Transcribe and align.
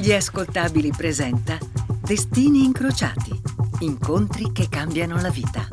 Gli 0.00 0.12
ascoltabili 0.12 0.92
presenta 0.96 1.58
Destini 2.00 2.62
incrociati, 2.62 3.32
incontri 3.80 4.52
che 4.52 4.68
cambiano 4.68 5.20
la 5.20 5.28
vita. 5.28 5.66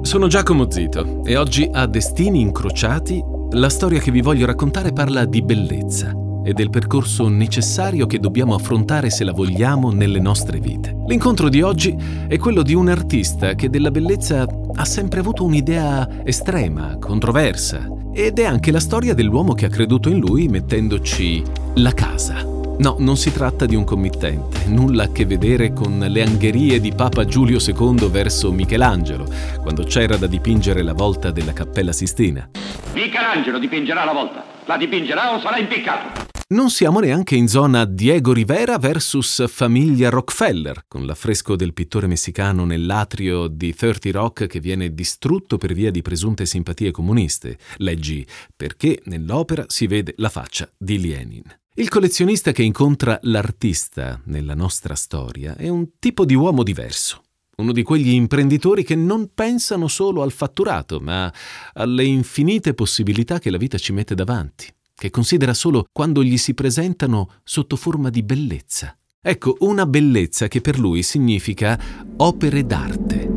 Sono 0.00 0.26
Giacomo 0.26 0.70
Zito 0.70 1.22
e 1.24 1.36
oggi 1.36 1.68
a 1.70 1.86
Destini 1.86 2.40
incrociati 2.40 3.22
la 3.50 3.68
storia 3.68 4.00
che 4.00 4.10
vi 4.10 4.22
voglio 4.22 4.46
raccontare 4.46 4.94
parla 4.94 5.26
di 5.26 5.42
bellezza 5.42 6.21
e 6.44 6.52
del 6.52 6.70
percorso 6.70 7.28
necessario 7.28 8.06
che 8.06 8.18
dobbiamo 8.18 8.54
affrontare 8.54 9.10
se 9.10 9.24
la 9.24 9.32
vogliamo 9.32 9.90
nelle 9.90 10.20
nostre 10.20 10.58
vite. 10.58 10.96
L'incontro 11.06 11.48
di 11.48 11.62
oggi 11.62 11.96
è 12.26 12.38
quello 12.38 12.62
di 12.62 12.74
un 12.74 12.88
artista 12.88 13.54
che 13.54 13.68
della 13.68 13.90
bellezza 13.90 14.46
ha 14.74 14.84
sempre 14.84 15.20
avuto 15.20 15.44
un'idea 15.44 16.24
estrema, 16.24 16.96
controversa, 16.98 17.88
ed 18.12 18.38
è 18.38 18.44
anche 18.44 18.70
la 18.70 18.80
storia 18.80 19.14
dell'uomo 19.14 19.54
che 19.54 19.66
ha 19.66 19.70
creduto 19.70 20.08
in 20.08 20.18
lui 20.18 20.48
mettendoci 20.48 21.42
la 21.74 21.92
casa. 21.92 22.52
No, 22.78 22.96
non 22.98 23.16
si 23.16 23.32
tratta 23.32 23.66
di 23.66 23.76
un 23.76 23.84
committente, 23.84 24.64
nulla 24.66 25.04
a 25.04 25.12
che 25.12 25.24
vedere 25.24 25.72
con 25.72 25.98
le 25.98 26.22
angherie 26.22 26.80
di 26.80 26.92
Papa 26.92 27.24
Giulio 27.24 27.58
II 27.64 28.08
verso 28.08 28.50
Michelangelo, 28.50 29.26
quando 29.60 29.84
c'era 29.84 30.16
da 30.16 30.26
dipingere 30.26 30.82
la 30.82 30.94
volta 30.94 31.30
della 31.30 31.52
Cappella 31.52 31.92
Sistina. 31.92 32.48
Michelangelo 32.92 33.58
dipingerà 33.58 34.04
la 34.04 34.12
volta, 34.12 34.44
la 34.64 34.76
dipingerà 34.76 35.34
o 35.34 35.40
sarà 35.40 35.58
impiccato. 35.58 36.21
Non 36.52 36.68
siamo 36.68 37.00
neanche 37.00 37.34
in 37.34 37.48
zona 37.48 37.86
Diego 37.86 38.34
Rivera 38.34 38.76
versus 38.76 39.48
famiglia 39.48 40.10
Rockefeller, 40.10 40.84
con 40.86 41.06
l'affresco 41.06 41.56
del 41.56 41.72
pittore 41.72 42.06
messicano 42.06 42.66
nell'atrio 42.66 43.46
di 43.46 43.74
30 43.74 44.10
Rock 44.10 44.46
che 44.48 44.60
viene 44.60 44.92
distrutto 44.92 45.56
per 45.56 45.72
via 45.72 45.90
di 45.90 46.02
presunte 46.02 46.44
simpatie 46.44 46.90
comuniste. 46.90 47.56
Leggi 47.78 48.26
perché 48.54 49.00
nell'opera 49.04 49.64
si 49.66 49.86
vede 49.86 50.12
la 50.18 50.28
faccia 50.28 50.70
di 50.76 51.00
Lenin. 51.00 51.42
Il 51.72 51.88
collezionista 51.88 52.52
che 52.52 52.62
incontra 52.62 53.18
l'artista 53.22 54.20
nella 54.26 54.54
nostra 54.54 54.94
storia 54.94 55.56
è 55.56 55.70
un 55.70 55.92
tipo 55.98 56.26
di 56.26 56.34
uomo 56.34 56.62
diverso. 56.62 57.22
Uno 57.56 57.72
di 57.72 57.82
quegli 57.82 58.10
imprenditori 58.10 58.84
che 58.84 58.94
non 58.94 59.30
pensano 59.32 59.88
solo 59.88 60.20
al 60.20 60.32
fatturato, 60.32 61.00
ma 61.00 61.32
alle 61.72 62.04
infinite 62.04 62.74
possibilità 62.74 63.38
che 63.38 63.48
la 63.48 63.56
vita 63.56 63.78
ci 63.78 63.94
mette 63.94 64.14
davanti 64.14 64.66
che 64.94 65.10
considera 65.10 65.54
solo 65.54 65.84
quando 65.92 66.22
gli 66.22 66.36
si 66.36 66.54
presentano 66.54 67.30
sotto 67.44 67.76
forma 67.76 68.10
di 68.10 68.22
bellezza. 68.22 68.96
Ecco, 69.20 69.56
una 69.60 69.86
bellezza 69.86 70.48
che 70.48 70.60
per 70.60 70.78
lui 70.78 71.02
significa 71.02 71.78
opere 72.16 72.66
d'arte. 72.66 73.30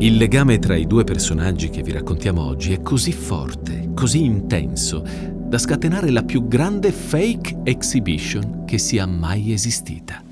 Il 0.00 0.16
legame 0.16 0.60
tra 0.60 0.76
i 0.76 0.86
due 0.86 1.02
personaggi 1.02 1.70
che 1.70 1.82
vi 1.82 1.90
raccontiamo 1.90 2.44
oggi 2.44 2.72
è 2.72 2.82
così 2.82 3.10
forte, 3.10 3.90
così 3.94 4.22
intenso, 4.22 5.02
da 5.04 5.58
scatenare 5.58 6.10
la 6.10 6.22
più 6.22 6.46
grande 6.46 6.92
fake 6.92 7.62
exhibition 7.64 8.62
che 8.64 8.78
sia 8.78 9.06
mai 9.06 9.52
esistita. 9.52 10.22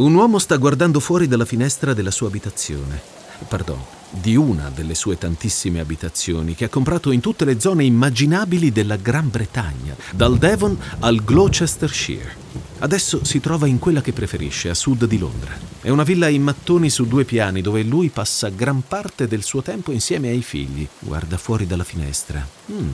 Un 0.00 0.14
uomo 0.14 0.38
sta 0.38 0.56
guardando 0.56 0.98
fuori 0.98 1.28
dalla 1.28 1.44
finestra 1.44 1.92
della 1.92 2.10
sua 2.10 2.28
abitazione. 2.28 2.98
Pardon, 3.46 3.78
di 4.08 4.34
una 4.34 4.70
delle 4.74 4.94
sue 4.94 5.18
tantissime 5.18 5.78
abitazioni 5.78 6.54
che 6.54 6.64
ha 6.64 6.68
comprato 6.70 7.10
in 7.10 7.20
tutte 7.20 7.44
le 7.44 7.60
zone 7.60 7.84
immaginabili 7.84 8.72
della 8.72 8.96
Gran 8.96 9.28
Bretagna, 9.28 9.94
dal 10.12 10.38
Devon 10.38 10.78
al 11.00 11.22
Gloucestershire. 11.22 12.34
Adesso 12.78 13.26
si 13.26 13.40
trova 13.40 13.66
in 13.66 13.78
quella 13.78 14.00
che 14.00 14.14
preferisce, 14.14 14.70
a 14.70 14.74
sud 14.74 15.04
di 15.04 15.18
Londra. 15.18 15.52
È 15.82 15.90
una 15.90 16.02
villa 16.02 16.28
in 16.28 16.44
mattoni 16.44 16.88
su 16.88 17.06
due 17.06 17.26
piani 17.26 17.60
dove 17.60 17.82
lui 17.82 18.08
passa 18.08 18.48
gran 18.48 18.82
parte 18.88 19.28
del 19.28 19.42
suo 19.42 19.60
tempo 19.60 19.92
insieme 19.92 20.30
ai 20.30 20.40
figli. 20.40 20.88
Guarda 20.98 21.36
fuori 21.36 21.66
dalla 21.66 21.84
finestra. 21.84 22.48
Mm, 22.72 22.92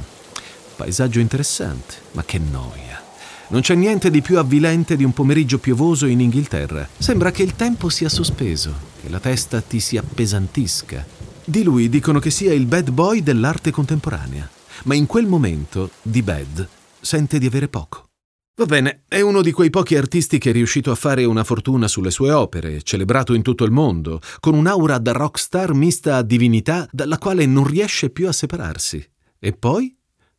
paesaggio 0.74 1.20
interessante, 1.20 1.94
ma 2.14 2.24
che 2.24 2.40
noia. 2.40 3.05
Non 3.48 3.60
c'è 3.60 3.76
niente 3.76 4.10
di 4.10 4.22
più 4.22 4.38
avvilente 4.38 4.96
di 4.96 5.04
un 5.04 5.12
pomeriggio 5.12 5.58
piovoso 5.58 6.06
in 6.06 6.18
Inghilterra. 6.18 6.88
Sembra 6.98 7.30
che 7.30 7.44
il 7.44 7.54
tempo 7.54 7.88
sia 7.88 8.08
sospeso, 8.08 8.74
che 9.00 9.08
la 9.08 9.20
testa 9.20 9.60
ti 9.60 9.78
si 9.78 9.96
appesantisca. 9.96 11.06
Di 11.44 11.62
lui 11.62 11.88
dicono 11.88 12.18
che 12.18 12.30
sia 12.30 12.52
il 12.52 12.66
bad 12.66 12.90
boy 12.90 13.22
dell'arte 13.22 13.70
contemporanea, 13.70 14.50
ma 14.84 14.96
in 14.96 15.06
quel 15.06 15.26
momento 15.26 15.90
di 16.02 16.22
bad 16.22 16.68
sente 17.00 17.38
di 17.38 17.46
avere 17.46 17.68
poco. 17.68 18.08
Va 18.56 18.64
bene, 18.64 19.02
è 19.06 19.20
uno 19.20 19.42
di 19.42 19.52
quei 19.52 19.70
pochi 19.70 19.94
artisti 19.94 20.38
che 20.38 20.50
è 20.50 20.52
riuscito 20.52 20.90
a 20.90 20.96
fare 20.96 21.24
una 21.24 21.44
fortuna 21.44 21.86
sulle 21.86 22.10
sue 22.10 22.32
opere, 22.32 22.82
celebrato 22.82 23.32
in 23.32 23.42
tutto 23.42 23.62
il 23.62 23.70
mondo, 23.70 24.20
con 24.40 24.54
un'aura 24.54 24.98
da 24.98 25.12
rockstar 25.12 25.72
mista 25.72 26.16
a 26.16 26.22
divinità 26.22 26.88
dalla 26.90 27.18
quale 27.18 27.46
non 27.46 27.64
riesce 27.64 28.10
più 28.10 28.26
a 28.26 28.32
separarsi. 28.32 29.08
E 29.38 29.52
poi? 29.52 29.96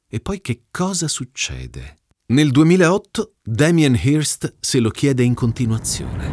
E 0.10 0.20
poi 0.20 0.42
che 0.42 0.64
cosa 0.70 1.08
succede? 1.08 2.00
Nel 2.30 2.52
2008 2.52 3.36
Damien 3.42 3.98
Hirst 3.98 4.56
se 4.60 4.82
lo 4.82 4.90
chiede 4.90 5.24
in 5.24 5.34
continuazione. 5.34 6.30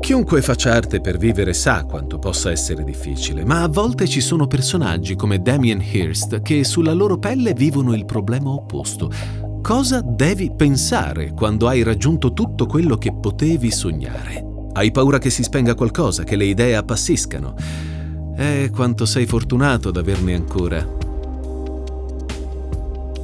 Chiunque 0.00 0.40
faccia 0.40 0.72
arte 0.72 1.02
per 1.02 1.18
vivere 1.18 1.52
sa 1.52 1.84
quanto 1.84 2.18
possa 2.18 2.50
essere 2.50 2.82
difficile, 2.82 3.44
ma 3.44 3.62
a 3.62 3.68
volte 3.68 4.08
ci 4.08 4.22
sono 4.22 4.46
personaggi 4.46 5.14
come 5.14 5.42
Damien 5.42 5.82
Hirst 5.82 6.40
che 6.40 6.64
sulla 6.64 6.94
loro 6.94 7.18
pelle 7.18 7.52
vivono 7.52 7.92
il 7.92 8.06
problema 8.06 8.48
opposto. 8.48 9.12
Cosa 9.60 10.00
devi 10.00 10.54
pensare 10.56 11.32
quando 11.32 11.68
hai 11.68 11.82
raggiunto 11.82 12.32
tutto 12.32 12.64
quello 12.64 12.96
che 12.96 13.14
potevi 13.14 13.70
sognare? 13.70 14.55
Hai 14.76 14.90
paura 14.90 15.16
che 15.16 15.30
si 15.30 15.42
spenga 15.42 15.74
qualcosa, 15.74 16.22
che 16.22 16.36
le 16.36 16.44
idee 16.44 16.76
appassiscano. 16.76 17.54
Eh, 18.36 18.70
quanto 18.70 19.06
sei 19.06 19.24
fortunato 19.24 19.88
ad 19.88 19.96
averne 19.96 20.34
ancora. 20.34 20.86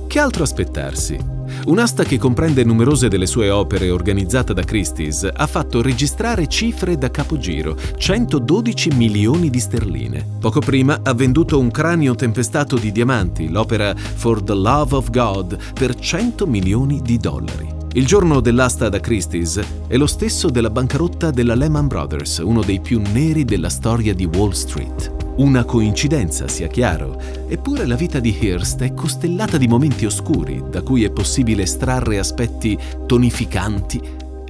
Che 0.07 0.19
altro 0.19 0.43
aspettarsi? 0.43 1.19
Un'asta 1.67 2.05
che 2.05 2.17
comprende 2.17 2.65
numerose 2.65 3.09
delle 3.09 3.27
sue 3.27 3.51
opere 3.51 3.91
organizzata 3.91 4.55
da 4.55 4.63
Christie's 4.63 5.29
ha 5.31 5.47
fatto 5.47 5.83
registrare 5.83 6.47
cifre 6.47 6.97
da 6.97 7.11
capogiro, 7.11 7.77
112 7.99 8.89
milioni 8.95 9.51
di 9.51 9.61
sterline. 9.61 10.27
Poco 10.41 10.61
prima 10.61 11.01
ha 11.03 11.13
venduto 11.13 11.59
un 11.59 11.71
cranio 11.71 12.15
tempestato 12.15 12.79
di 12.79 12.91
diamanti, 12.93 13.51
l'opera 13.51 13.95
For 13.95 14.43
the 14.43 14.55
Love 14.55 14.97
of 14.97 15.11
God, 15.11 15.59
per 15.75 15.95
100 15.97 16.47
milioni 16.47 17.03
di 17.03 17.19
dollari. 17.19 17.82
Il 17.95 18.07
giorno 18.07 18.41
dell'asta 18.41 18.89
da 18.89 19.01
Christie's 19.01 19.61
è 19.87 19.99
lo 19.99 20.07
stesso 20.07 20.49
della 20.49 20.71
bancarotta 20.71 21.31
della 21.31 21.55
Lehman 21.55 21.89
Brothers, 21.89 22.39
uno 22.39 22.63
dei 22.63 22.81
più 22.81 23.03
neri 23.13 23.45
della 23.45 23.69
storia 23.69 24.15
di 24.15 24.25
Wall 24.25 24.53
Street. 24.53 25.13
Una 25.37 25.65
coincidenza, 25.65 26.49
sia 26.49 26.69
chiaro, 26.69 27.21
eppure 27.49 27.85
la 27.85 27.97
vita 27.97 28.19
di 28.19 28.35
Hearst 28.41 28.81
è 28.81 28.95
costellata 28.95 29.59
di 29.59 29.69
momenti 29.69 30.07
oscuri 30.07 30.63
da 30.71 30.81
cui 30.81 31.05
è 31.05 31.11
possibile 31.11 31.65
estrarre 31.65 32.19
aspetti 32.19 32.79
tonificanti 33.07 34.01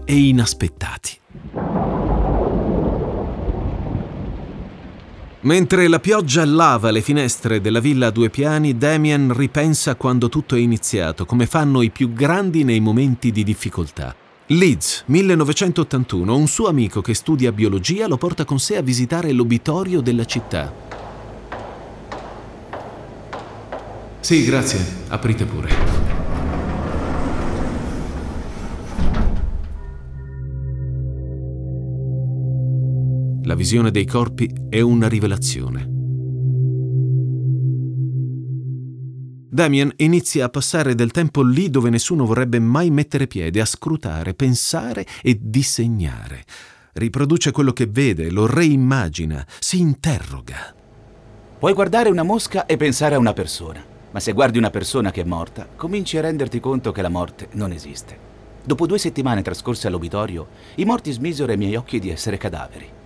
e 0.05 0.15
inaspettati. 0.15 1.22
Mentre 5.45 5.89
la 5.89 5.99
pioggia 5.99 6.45
lava 6.45 6.93
le 6.93 7.01
finestre 7.01 7.61
della 7.61 7.81
villa 7.81 8.07
a 8.07 8.11
due 8.11 8.31
piani, 8.31 8.79
Damien 8.79 9.37
ripensa 9.37 9.97
quando 9.97 10.29
tutto 10.29 10.55
è 10.55 10.61
iniziato, 10.61 11.27
come 11.27 11.47
fanno 11.47 11.83
i 11.83 11.91
più 11.91 12.13
grandi 12.13 12.63
nei 12.63 12.79
momenti 12.79 13.33
di 13.33 13.43
difficoltà. 13.43 14.15
Leeds, 14.47 15.03
1981, 15.07 16.37
un 16.37 16.47
suo 16.47 16.69
amico 16.69 17.01
che 17.01 17.15
studia 17.15 17.51
biologia 17.51 18.07
lo 18.07 18.19
porta 18.19 18.45
con 18.45 18.61
sé 18.61 18.77
a 18.77 18.83
visitare 18.83 19.33
l'obitorio 19.33 20.01
della 20.01 20.25
città. 20.25 20.73
Sì, 24.21 24.45
grazie, 24.45 24.79
aprite 25.09 25.45
pure. 25.45 26.12
La 33.45 33.57
visione 33.57 33.91
dei 33.91 34.07
corpi 34.07 34.49
è 34.69 34.81
una 34.81 35.09
rivelazione. 35.09 35.89
Damien 39.51 39.93
inizia 39.97 40.45
a 40.45 40.49
passare 40.49 40.95
del 40.95 41.11
tempo 41.11 41.43
lì 41.43 41.69
dove 41.69 41.91
nessuno 41.91 42.25
vorrebbe 42.25 42.61
mai 42.61 42.91
mettere 42.91 43.27
piede, 43.27 43.61
a 43.61 43.65
scrutare, 43.65 44.35
pensare 44.35 45.05
e 45.23 45.39
disegnare. 45.41 46.45
Riproduce 46.93 47.51
quello 47.51 47.73
che 47.73 47.87
vede, 47.87 48.31
lo 48.31 48.47
reimmagina, 48.47 49.45
si 49.59 49.81
interroga. 49.81 50.73
Puoi 51.59 51.73
guardare 51.73 52.11
una 52.11 52.23
mosca 52.23 52.65
e 52.67 52.77
pensare 52.77 53.17
a 53.17 53.19
una 53.19 53.33
persona, 53.33 53.85
ma 54.13 54.21
se 54.21 54.33
guardi 54.33 54.59
una 54.59 54.71
persona 54.71 55.11
che 55.11 55.23
è 55.23 55.25
morta, 55.25 55.67
cominci 55.75 56.17
a 56.17 56.21
renderti 56.21 56.61
conto 56.61 56.93
che 56.93 57.03
la 57.03 57.09
morte 57.09 57.49
non 57.55 57.73
esiste. 57.73 58.17
Dopo 58.63 58.87
due 58.87 58.99
settimane 58.99 59.43
trascorse 59.43 59.89
all'obitorio, 59.89 60.47
i 60.77 60.85
morti 60.85 61.11
smisero 61.11 61.51
ai 61.51 61.59
miei 61.59 61.75
occhi 61.75 61.99
di 61.99 62.09
essere 62.09 62.37
cadaveri. 62.37 63.01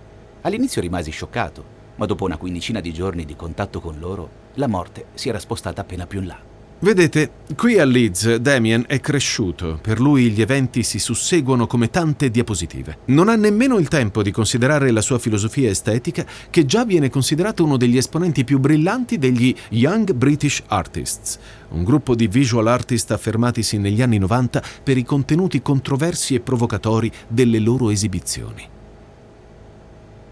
All'inizio 0.47 0.79
rimasi 0.81 1.11
scioccato, 1.11 1.61
ma 1.97 2.05
dopo 2.05 2.23
una 2.23 2.37
quindicina 2.37 2.79
di 2.79 2.93
giorni 2.93 3.25
di 3.25 3.35
contatto 3.35 3.81
con 3.81 3.97
loro, 3.99 4.29
la 4.53 4.67
morte 4.67 5.07
si 5.13 5.27
era 5.27 5.39
spostata 5.39 5.81
appena 5.81 6.07
più 6.07 6.21
in 6.21 6.27
là. 6.27 6.39
Vedete, 6.79 7.31
qui 7.57 7.77
a 7.77 7.83
Leeds 7.83 8.35
Damien 8.35 8.85
è 8.87 9.01
cresciuto, 9.01 9.77
per 9.81 9.99
lui 9.99 10.29
gli 10.29 10.39
eventi 10.39 10.83
si 10.83 10.99
susseguono 10.99 11.67
come 11.67 11.89
tante 11.89 12.31
diapositive. 12.31 12.99
Non 13.07 13.27
ha 13.27 13.35
nemmeno 13.35 13.77
il 13.77 13.89
tempo 13.89 14.23
di 14.23 14.31
considerare 14.31 14.89
la 14.91 15.01
sua 15.01 15.19
filosofia 15.19 15.69
estetica, 15.69 16.25
che 16.49 16.65
già 16.65 16.85
viene 16.85 17.09
considerato 17.09 17.65
uno 17.65 17.75
degli 17.75 17.97
esponenti 17.97 18.45
più 18.45 18.57
brillanti 18.57 19.17
degli 19.17 19.53
Young 19.71 20.13
British 20.13 20.63
Artists, 20.67 21.39
un 21.71 21.83
gruppo 21.83 22.15
di 22.15 22.27
visual 22.27 22.67
artist 22.67 23.11
affermatisi 23.11 23.77
negli 23.79 24.01
anni 24.01 24.17
90 24.17 24.63
per 24.81 24.97
i 24.97 25.03
contenuti 25.03 25.61
controversi 25.61 26.35
e 26.35 26.39
provocatori 26.39 27.11
delle 27.27 27.59
loro 27.59 27.89
esibizioni. 27.89 28.75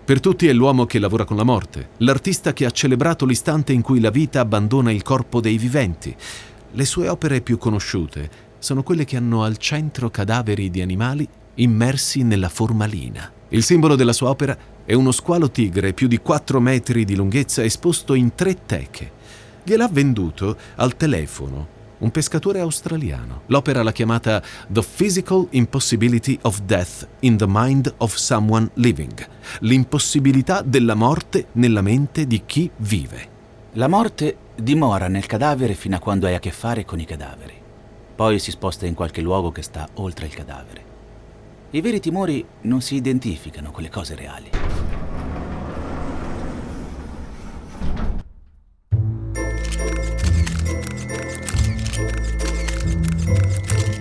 Per 0.06 0.20
tutti 0.20 0.46
è 0.46 0.54
l'uomo 0.54 0.86
che 0.86 1.00
lavora 1.00 1.26
con 1.26 1.36
la 1.36 1.44
morte, 1.44 1.90
l'artista 1.98 2.54
che 2.54 2.66
ha 2.66 2.70
celebrato 2.70 3.26
l'istante 3.26 3.74
in 3.74 3.82
cui 3.82 4.00
la 4.00 4.12
vita 4.12 4.40
abbandona 4.40 4.92
il 4.92 5.02
corpo 5.02 5.42
dei 5.42 5.58
viventi. 5.58 6.16
Le 6.74 6.86
sue 6.86 7.08
opere 7.08 7.42
più 7.42 7.58
conosciute 7.58 8.30
sono 8.60 8.84
quelle 8.84 9.04
che 9.04 9.18
hanno 9.18 9.44
al 9.44 9.58
centro 9.58 10.12
cadaveri 10.12 10.70
di 10.70 10.82
animali 10.82 11.28
immersi 11.56 12.22
nella 12.22 12.50
formalina. 12.50 13.32
Il 13.50 13.64
simbolo 13.64 13.96
della 13.96 14.14
sua 14.14 14.30
opera 14.30 14.56
è 14.86 14.94
uno 14.94 15.12
squalo 15.12 15.50
tigre 15.50 15.94
più 15.94 16.06
di 16.06 16.20
4 16.20 16.60
metri 16.60 17.04
di 17.04 17.16
lunghezza 17.16 17.64
esposto 17.64 18.14
in 18.14 18.36
tre 18.36 18.64
teche. 18.64 19.12
Gliel'ha 19.64 19.88
venduto 19.88 20.56
al 20.76 20.96
telefono 20.96 21.75
un 22.00 22.12
pescatore 22.12 22.60
australiano. 22.60 23.42
L'opera 23.48 23.84
l'ha 23.84 23.92
chiamata 23.92 24.42
The 24.68 24.82
Physical 24.82 25.48
Impossibility 25.52 26.38
of 26.44 26.62
Death 26.62 27.08
in 27.22 27.38
the 27.38 27.46
Mind 27.48 27.94
of 27.98 28.16
Someone 28.16 28.70
Living, 28.76 29.28
l'impossibilità 29.60 30.62
della 30.62 30.96
morte 30.96 31.48
nella 31.54 31.82
mente 31.82 32.28
di 32.28 32.44
chi 32.46 32.70
vive. 32.78 33.34
La 33.74 33.88
morte 33.88 34.38
dimora 34.56 35.08
nel 35.08 35.26
cadavere 35.26 35.74
fino 35.74 35.96
a 35.96 36.00
quando 36.00 36.28
hai 36.28 36.36
a 36.36 36.40
che 36.40 36.52
fare 36.52 36.86
con 36.86 37.00
i 37.00 37.06
cadaveri. 37.06 37.54
Poi 38.16 38.40
si 38.40 38.52
sposta 38.52 38.86
in 38.86 38.94
qualche 38.94 39.22
luogo 39.22 39.52
che 39.52 39.62
sta 39.62 39.88
oltre 39.96 40.26
il 40.26 40.34
cadavere. 40.34 40.84
I 41.72 41.82
veri 41.82 42.00
timori 42.00 42.46
non 42.62 42.82
si 42.82 42.96
identificano 42.96 43.72
con 43.72 43.84
le 43.84 43.90
cose 43.90 44.16
reali. 44.16 44.50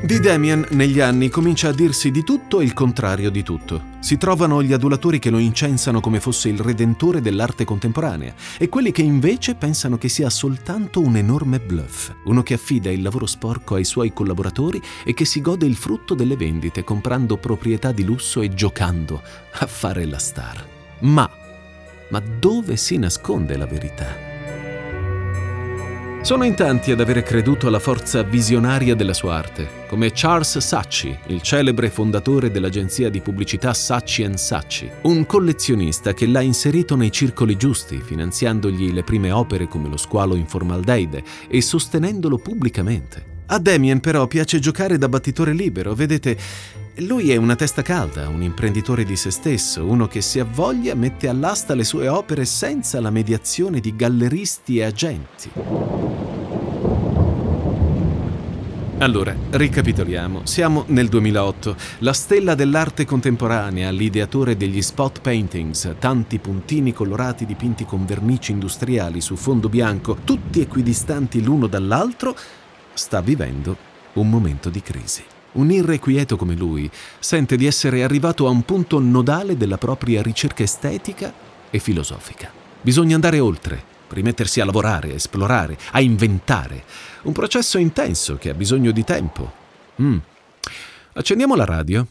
Di 0.05 0.21
Damien 0.21 0.67
negli 0.73 1.01
anni 1.01 1.31
comincia 1.31 1.71
a 1.71 1.73
dirsi 1.73 2.11
di 2.11 2.23
tutto 2.25 2.61
e 2.61 2.65
il 2.65 2.75
contrario 2.75 3.31
di 3.31 3.43
tutto. 3.43 3.93
Si 4.01 4.19
trovano 4.19 4.63
gli 4.63 4.75
adulatori 4.75 5.19
che 5.19 5.31
lo 5.31 5.39
incensano 5.39 6.01
come 6.01 6.21
fosse 6.21 6.51
il 6.51 6.61
redentore 6.61 7.23
dell'arte 7.23 7.65
contemporanea 7.65 8.35
e 8.59 8.69
quelli 8.69 8.93
che 8.93 9.01
invece 9.01 9.55
pensano 9.55 9.97
che 9.97 10.11
sia 10.11 10.29
soltanto 10.29 11.01
un 11.01 11.17
enorme 11.17 11.59
bluff, 11.59 12.13
uno 12.25 12.43
che 12.43 12.53
affida 12.53 12.91
il 12.91 13.01
lavoro 13.01 13.25
sporco 13.25 13.77
ai 13.77 13.85
suoi 13.85 14.13
collaboratori 14.13 14.79
e 15.05 15.15
che 15.15 15.25
si 15.25 15.41
gode 15.41 15.65
il 15.65 15.75
frutto 15.75 16.13
delle 16.13 16.37
vendite 16.37 16.85
comprando 16.85 17.39
proprietà 17.39 17.91
di 17.91 18.05
lusso 18.05 18.43
e 18.43 18.53
giocando 18.53 19.23
a 19.53 19.67
fare 19.67 20.05
la 20.05 20.19
star. 20.19 20.69
Ma, 20.99 21.31
ma 22.11 22.21
dove 22.21 22.77
si 22.77 22.99
nasconde 22.99 23.57
la 23.57 23.67
verità? 23.67 24.34
Sono 26.25 26.45
in 26.45 26.55
tanti 26.55 26.91
ad 26.91 27.01
avere 27.01 27.23
creduto 27.23 27.67
alla 27.67 27.79
forza 27.79 28.23
visionaria 28.23 28.95
della 28.95 29.13
sua 29.13 29.35
arte, 29.35 29.85
come 29.87 30.11
Charles 30.15 30.57
Sacchi, 30.57 31.15
il 31.27 31.43
celebre 31.43 31.91
fondatore 31.91 32.51
dell'agenzia 32.51 33.11
di 33.11 33.21
pubblicità 33.21 33.75
Sacchi 33.75 34.27
Sacchi, 34.39 34.91
un 35.03 35.27
collezionista 35.27 36.15
che 36.15 36.27
l'ha 36.27 36.41
inserito 36.41 36.97
nei 36.97 37.13
circoli 37.13 37.59
giusti, 37.59 38.01
finanziandogli 38.01 38.91
le 38.91 39.03
prime 39.03 39.33
opere 39.33 39.69
come 39.69 39.91
Lo 39.91 39.99
squalo 39.99 40.35
in 40.35 40.47
formaldeide 40.47 41.23
e 41.47 41.61
sostenendolo 41.61 42.39
pubblicamente. 42.39 43.43
A 43.49 43.59
Damien 43.59 44.01
però 44.01 44.27
piace 44.27 44.59
giocare 44.61 44.97
da 44.97 45.11
battitore 45.11 45.53
libero, 45.53 45.93
vedete, 45.95 46.39
lui 47.01 47.33
è 47.33 47.37
una 47.37 47.55
testa 47.55 47.83
calda, 47.83 48.31
un 48.31 48.41
imprenditore 48.41 49.05
di 49.05 49.17
se 49.17 49.31
stesso, 49.31 49.85
uno 49.85 50.07
che 50.07 50.23
se 50.23 50.41
ha 50.41 50.47
voglia 50.51 50.95
mette 50.95 51.29
all'asta 51.29 51.75
le 51.75 51.85
sue 51.85 52.09
opere 52.09 52.47
senza 52.47 52.99
la 53.03 53.11
mediazione 53.11 53.81
di 53.81 53.95
galleristi 53.95 54.79
e 54.79 54.85
agenti. 54.85 55.94
Allora, 58.99 59.35
ricapitoliamo. 59.51 60.43
Siamo 60.45 60.85
nel 60.89 61.09
2008. 61.09 61.77
La 61.99 62.13
stella 62.13 62.55
dell'arte 62.55 63.05
contemporanea, 63.05 63.91
l'ideatore 63.91 64.57
degli 64.57 64.81
spot 64.81 65.21
paintings, 65.21 65.97
tanti 65.99 66.39
puntini 66.39 66.93
colorati 66.93 67.45
dipinti 67.45 67.85
con 67.85 68.07
vernici 68.07 68.53
industriali 68.53 69.21
su 69.21 69.35
fondo 69.35 69.69
bianco, 69.69 70.19
tutti 70.23 70.61
equidistanti 70.61 71.43
l'uno 71.43 71.67
dall'altro, 71.67 72.37
sta 72.95 73.21
vivendo 73.21 73.77
un 74.15 74.31
momento 74.31 74.71
di 74.71 74.81
crisi. 74.81 75.25
Un 75.55 75.73
irrequieto 75.73 76.37
come 76.37 76.55
lui 76.55 76.89
sente 77.19 77.57
di 77.57 77.67
essere 77.67 78.05
arrivato 78.05 78.47
a 78.47 78.51
un 78.51 78.63
punto 78.63 79.01
nodale 79.01 79.57
della 79.57 79.77
propria 79.77 80.23
ricerca 80.23 80.63
estetica 80.63 81.33
e 81.69 81.79
filosofica. 81.81 82.49
Bisogna 82.81 83.17
andare 83.17 83.41
oltre, 83.41 83.94
rimettersi 84.15 84.61
a 84.61 84.65
lavorare, 84.65 85.11
a 85.11 85.15
esplorare, 85.15 85.77
a 85.93 86.01
inventare. 86.01 86.85
Un 87.23 87.33
processo 87.33 87.79
intenso 87.79 88.37
che 88.37 88.51
ha 88.51 88.55
bisogno 88.55 88.91
di 88.91 89.05
tempo. 89.05 89.53
Mm. 90.01 90.19
Accendiamo 91.13 91.55
la 91.55 91.65
radio. 91.65 92.07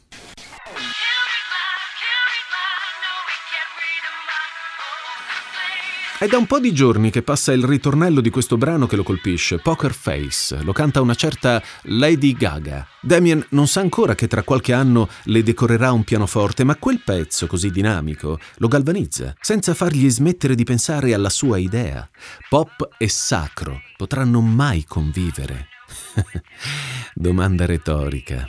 È 6.24 6.28
da 6.28 6.38
un 6.38 6.46
po' 6.46 6.62
di 6.62 6.74
giorni 6.74 7.12
che 7.12 7.22
passa 7.22 7.52
il 7.52 7.66
ritornello 7.66 8.22
di 8.22 8.30
questo 8.30 8.56
brano 8.56 8.88
che 8.88 8.96
lo 8.96 9.04
colpisce, 9.04 9.58
Poker 9.58 9.94
Face. 9.94 10.64
Lo 10.64 10.72
canta 10.72 11.02
una 11.02 11.16
certa 11.16 11.62
Lady 11.82 12.32
Gaga. 12.32 12.88
Damien 13.02 13.46
non 13.50 13.68
sa 13.68 13.82
ancora 13.82 14.16
che 14.16 14.30
tra 14.30 14.42
qualche 14.42 14.72
anno 14.72 15.10
le 15.24 15.44
decorerà 15.44 15.92
un 15.92 16.06
pianoforte, 16.06 16.64
ma 16.64 16.78
quel 16.78 17.02
pezzo 17.04 17.46
così 17.46 17.72
dinamico 17.72 18.40
lo 18.60 18.70
galvanizza, 18.70 19.36
senza 19.42 19.74
fargli 19.74 20.10
smettere 20.10 20.56
di 20.56 20.64
pensare 20.64 21.14
alla 21.14 21.28
sua 21.28 21.58
idea. 21.58 22.10
Pop 22.48 22.88
e 22.98 23.10
sacro 23.10 23.82
potranno 23.98 24.40
mai 24.40 24.86
convivere? 24.88 25.68
Domanda 27.14 27.66
retorica. 27.66 28.48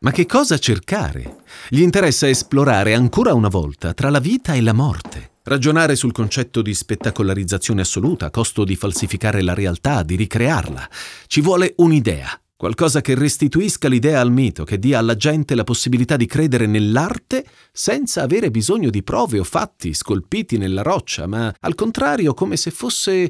Ma 0.00 0.12
che 0.12 0.26
cosa 0.26 0.58
cercare? 0.58 1.38
Gli 1.68 1.80
interessa 1.80 2.28
esplorare 2.28 2.94
ancora 2.94 3.34
una 3.34 3.48
volta 3.48 3.94
tra 3.94 4.10
la 4.10 4.20
vita 4.20 4.54
e 4.54 4.60
la 4.60 4.72
morte, 4.72 5.32
ragionare 5.42 5.96
sul 5.96 6.12
concetto 6.12 6.62
di 6.62 6.72
spettacolarizzazione 6.72 7.80
assoluta 7.80 8.26
a 8.26 8.30
costo 8.30 8.62
di 8.62 8.76
falsificare 8.76 9.42
la 9.42 9.54
realtà, 9.54 10.04
di 10.04 10.14
ricrearla. 10.14 10.88
Ci 11.26 11.40
vuole 11.40 11.74
un'idea, 11.78 12.40
qualcosa 12.54 13.00
che 13.00 13.16
restituisca 13.16 13.88
l'idea 13.88 14.20
al 14.20 14.30
mito, 14.30 14.62
che 14.62 14.78
dia 14.78 15.00
alla 15.00 15.16
gente 15.16 15.56
la 15.56 15.64
possibilità 15.64 16.14
di 16.14 16.26
credere 16.26 16.66
nell'arte 16.66 17.44
senza 17.72 18.22
avere 18.22 18.52
bisogno 18.52 18.90
di 18.90 19.02
prove 19.02 19.40
o 19.40 19.44
fatti 19.44 19.94
scolpiti 19.94 20.58
nella 20.58 20.82
roccia, 20.82 21.26
ma 21.26 21.52
al 21.58 21.74
contrario 21.74 22.34
come 22.34 22.56
se 22.56 22.70
fosse, 22.70 23.28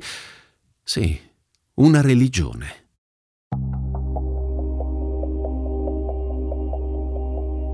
sì, 0.84 1.18
una 1.76 2.02
religione. 2.02 2.87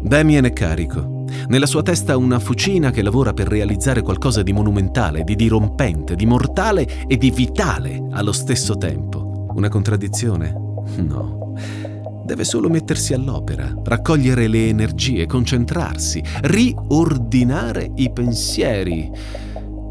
Damien 0.05 0.45
è 0.45 0.53
carico. 0.53 1.25
Nella 1.47 1.65
sua 1.65 1.83
testa 1.83 2.19
una 2.19 2.39
fucina 2.39 2.91
che 2.91 3.01
lavora 3.01 3.33
per 3.33 3.49
realizzare 3.49 4.03
qualcosa 4.03 4.43
di 4.43 4.53
monumentale, 4.53 5.25
di 5.25 5.35
dirompente, 5.35 6.15
di 6.15 6.27
mortale 6.27 7.07
e 7.07 7.17
di 7.17 7.31
vitale 7.31 8.07
allo 8.11 8.33
stesso 8.33 8.77
tempo. 8.77 9.47
Una 9.55 9.71
contraddizione? 9.71 10.53
No. 10.97 11.55
Deve 12.23 12.45
solo 12.45 12.69
mettersi 12.69 13.15
all'opera, 13.15 13.73
raccogliere 13.83 14.47
le 14.47 14.69
energie, 14.69 15.25
concentrarsi, 15.25 16.23
riordinare 16.43 17.91
i 17.95 18.13
pensieri. 18.13 19.11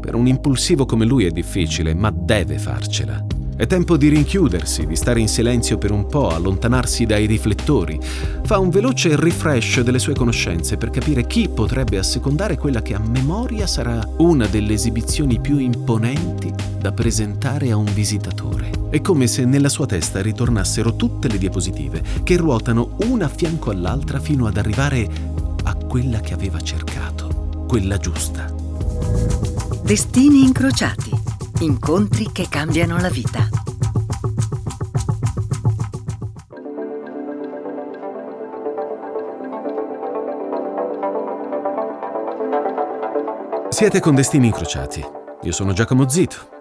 Per 0.00 0.14
un 0.14 0.28
impulsivo 0.28 0.86
come 0.86 1.06
lui 1.06 1.24
è 1.24 1.30
difficile, 1.30 1.92
ma 1.92 2.12
deve 2.16 2.58
farcela. 2.58 3.26
È 3.56 3.68
tempo 3.68 3.96
di 3.96 4.08
rinchiudersi, 4.08 4.84
di 4.84 4.96
stare 4.96 5.20
in 5.20 5.28
silenzio 5.28 5.78
per 5.78 5.92
un 5.92 6.06
po', 6.06 6.28
allontanarsi 6.28 7.06
dai 7.06 7.26
riflettori. 7.26 8.00
Fa 8.42 8.58
un 8.58 8.68
veloce 8.68 9.14
refresh 9.14 9.80
delle 9.82 10.00
sue 10.00 10.12
conoscenze 10.12 10.76
per 10.76 10.90
capire 10.90 11.24
chi 11.24 11.48
potrebbe 11.48 11.98
assecondare 11.98 12.58
quella 12.58 12.82
che 12.82 12.94
a 12.94 12.98
memoria 12.98 13.68
sarà 13.68 14.04
una 14.16 14.48
delle 14.48 14.72
esibizioni 14.72 15.38
più 15.38 15.58
imponenti 15.58 16.52
da 16.80 16.90
presentare 16.90 17.70
a 17.70 17.76
un 17.76 17.88
visitatore. 17.94 18.70
È 18.90 19.00
come 19.00 19.28
se 19.28 19.44
nella 19.44 19.68
sua 19.68 19.86
testa 19.86 20.20
ritornassero 20.20 20.96
tutte 20.96 21.28
le 21.28 21.38
diapositive 21.38 22.02
che 22.24 22.36
ruotano 22.36 22.96
una 23.04 23.26
a 23.26 23.28
fianco 23.28 23.70
all'altra 23.70 24.18
fino 24.18 24.46
ad 24.46 24.56
arrivare 24.56 25.08
a 25.62 25.74
quella 25.76 26.18
che 26.18 26.34
aveva 26.34 26.60
cercato, 26.60 27.64
quella 27.68 27.98
giusta. 27.98 28.52
Destini 29.84 30.42
incrociati 30.42 31.23
Incontri 31.60 32.30
che 32.32 32.48
cambiano 32.48 32.98
la 32.98 33.08
vita. 33.08 33.48
Siete 43.68 44.00
con 44.00 44.14
Destini 44.14 44.46
Incrociati. 44.46 45.04
Io 45.42 45.52
sono 45.52 45.72
Giacomo 45.72 46.08
Zito. 46.08 46.58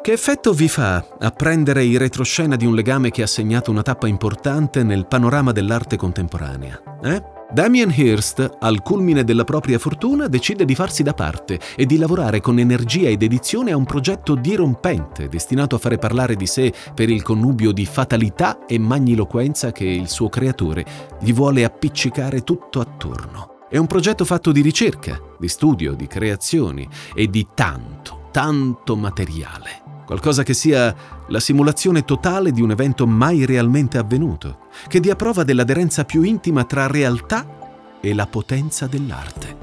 Che 0.00 0.12
effetto 0.12 0.52
vi 0.52 0.68
fa 0.68 1.04
apprendere 1.18 1.84
il 1.84 1.98
retroscena 1.98 2.56
di 2.56 2.64
un 2.64 2.74
legame 2.74 3.10
che 3.10 3.22
ha 3.22 3.26
segnato 3.26 3.70
una 3.70 3.82
tappa 3.82 4.06
importante 4.06 4.82
nel 4.82 5.06
panorama 5.06 5.52
dell'arte 5.52 5.96
contemporanea? 5.96 6.80
Eh? 7.02 7.37
Damien 7.50 7.90
Hirst, 7.90 8.56
al 8.60 8.82
culmine 8.82 9.24
della 9.24 9.44
propria 9.44 9.78
fortuna, 9.78 10.26
decide 10.26 10.66
di 10.66 10.74
farsi 10.74 11.02
da 11.02 11.14
parte 11.14 11.58
e 11.76 11.86
di 11.86 11.96
lavorare 11.96 12.42
con 12.42 12.58
energia 12.58 13.08
ed 13.08 13.18
dedizione 13.18 13.72
a 13.72 13.76
un 13.76 13.86
progetto 13.86 14.34
dirompente, 14.34 15.28
destinato 15.28 15.74
a 15.74 15.78
fare 15.78 15.96
parlare 15.96 16.36
di 16.36 16.46
sé 16.46 16.72
per 16.94 17.08
il 17.08 17.22
connubio 17.22 17.72
di 17.72 17.86
fatalità 17.86 18.66
e 18.66 18.78
magniloquenza 18.78 19.72
che 19.72 19.86
il 19.86 20.08
suo 20.08 20.28
creatore 20.28 20.84
gli 21.20 21.32
vuole 21.32 21.64
appiccicare 21.64 22.44
tutto 22.44 22.80
attorno. 22.80 23.66
È 23.70 23.78
un 23.78 23.86
progetto 23.86 24.26
fatto 24.26 24.52
di 24.52 24.60
ricerca, 24.60 25.18
di 25.38 25.48
studio, 25.48 25.94
di 25.94 26.06
creazioni 26.06 26.86
e 27.14 27.28
di 27.28 27.46
tanto, 27.54 28.28
tanto 28.30 28.94
materiale. 28.94 29.87
Qualcosa 30.08 30.42
che 30.42 30.54
sia 30.54 30.96
la 31.26 31.38
simulazione 31.38 32.02
totale 32.02 32.50
di 32.50 32.62
un 32.62 32.70
evento 32.70 33.06
mai 33.06 33.44
realmente 33.44 33.98
avvenuto, 33.98 34.60
che 34.88 35.00
dia 35.00 35.14
prova 35.14 35.44
dell'aderenza 35.44 36.06
più 36.06 36.22
intima 36.22 36.64
tra 36.64 36.86
realtà 36.86 37.98
e 38.00 38.14
la 38.14 38.26
potenza 38.26 38.86
dell'arte. 38.86 39.56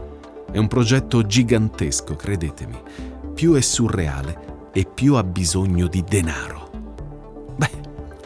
È 0.52 0.60
un 0.60 0.68
progetto 0.68 1.26
gigantesco, 1.26 2.16
credetemi. 2.16 2.80
Più 3.34 3.54
è 3.54 3.62
surreale 3.62 4.70
e 4.72 4.86
più 4.86 5.16
ha 5.16 5.24
bisogno 5.24 5.88
di 5.88 6.04
denaro. 6.08 6.70
Beh, 7.56 7.72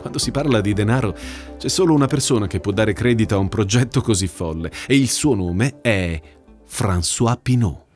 quando 0.02 0.18
si 0.18 0.32
parla 0.32 0.60
di 0.60 0.74
denaro 0.74 1.16
c'è 1.58 1.70
solo 1.70 1.94
una 1.94 2.08
persona 2.08 2.48
che 2.48 2.60
può 2.60 2.74
dare 2.74 2.92
credito 2.92 3.36
a 3.36 3.38
un 3.38 3.48
progetto 3.48 4.02
così 4.02 4.28
folle 4.28 4.74
e 4.88 4.98
il 4.98 5.08
suo 5.08 5.36
nome 5.36 5.80
è 5.80 6.22
François 6.70 7.38
Pinault. 7.42 7.89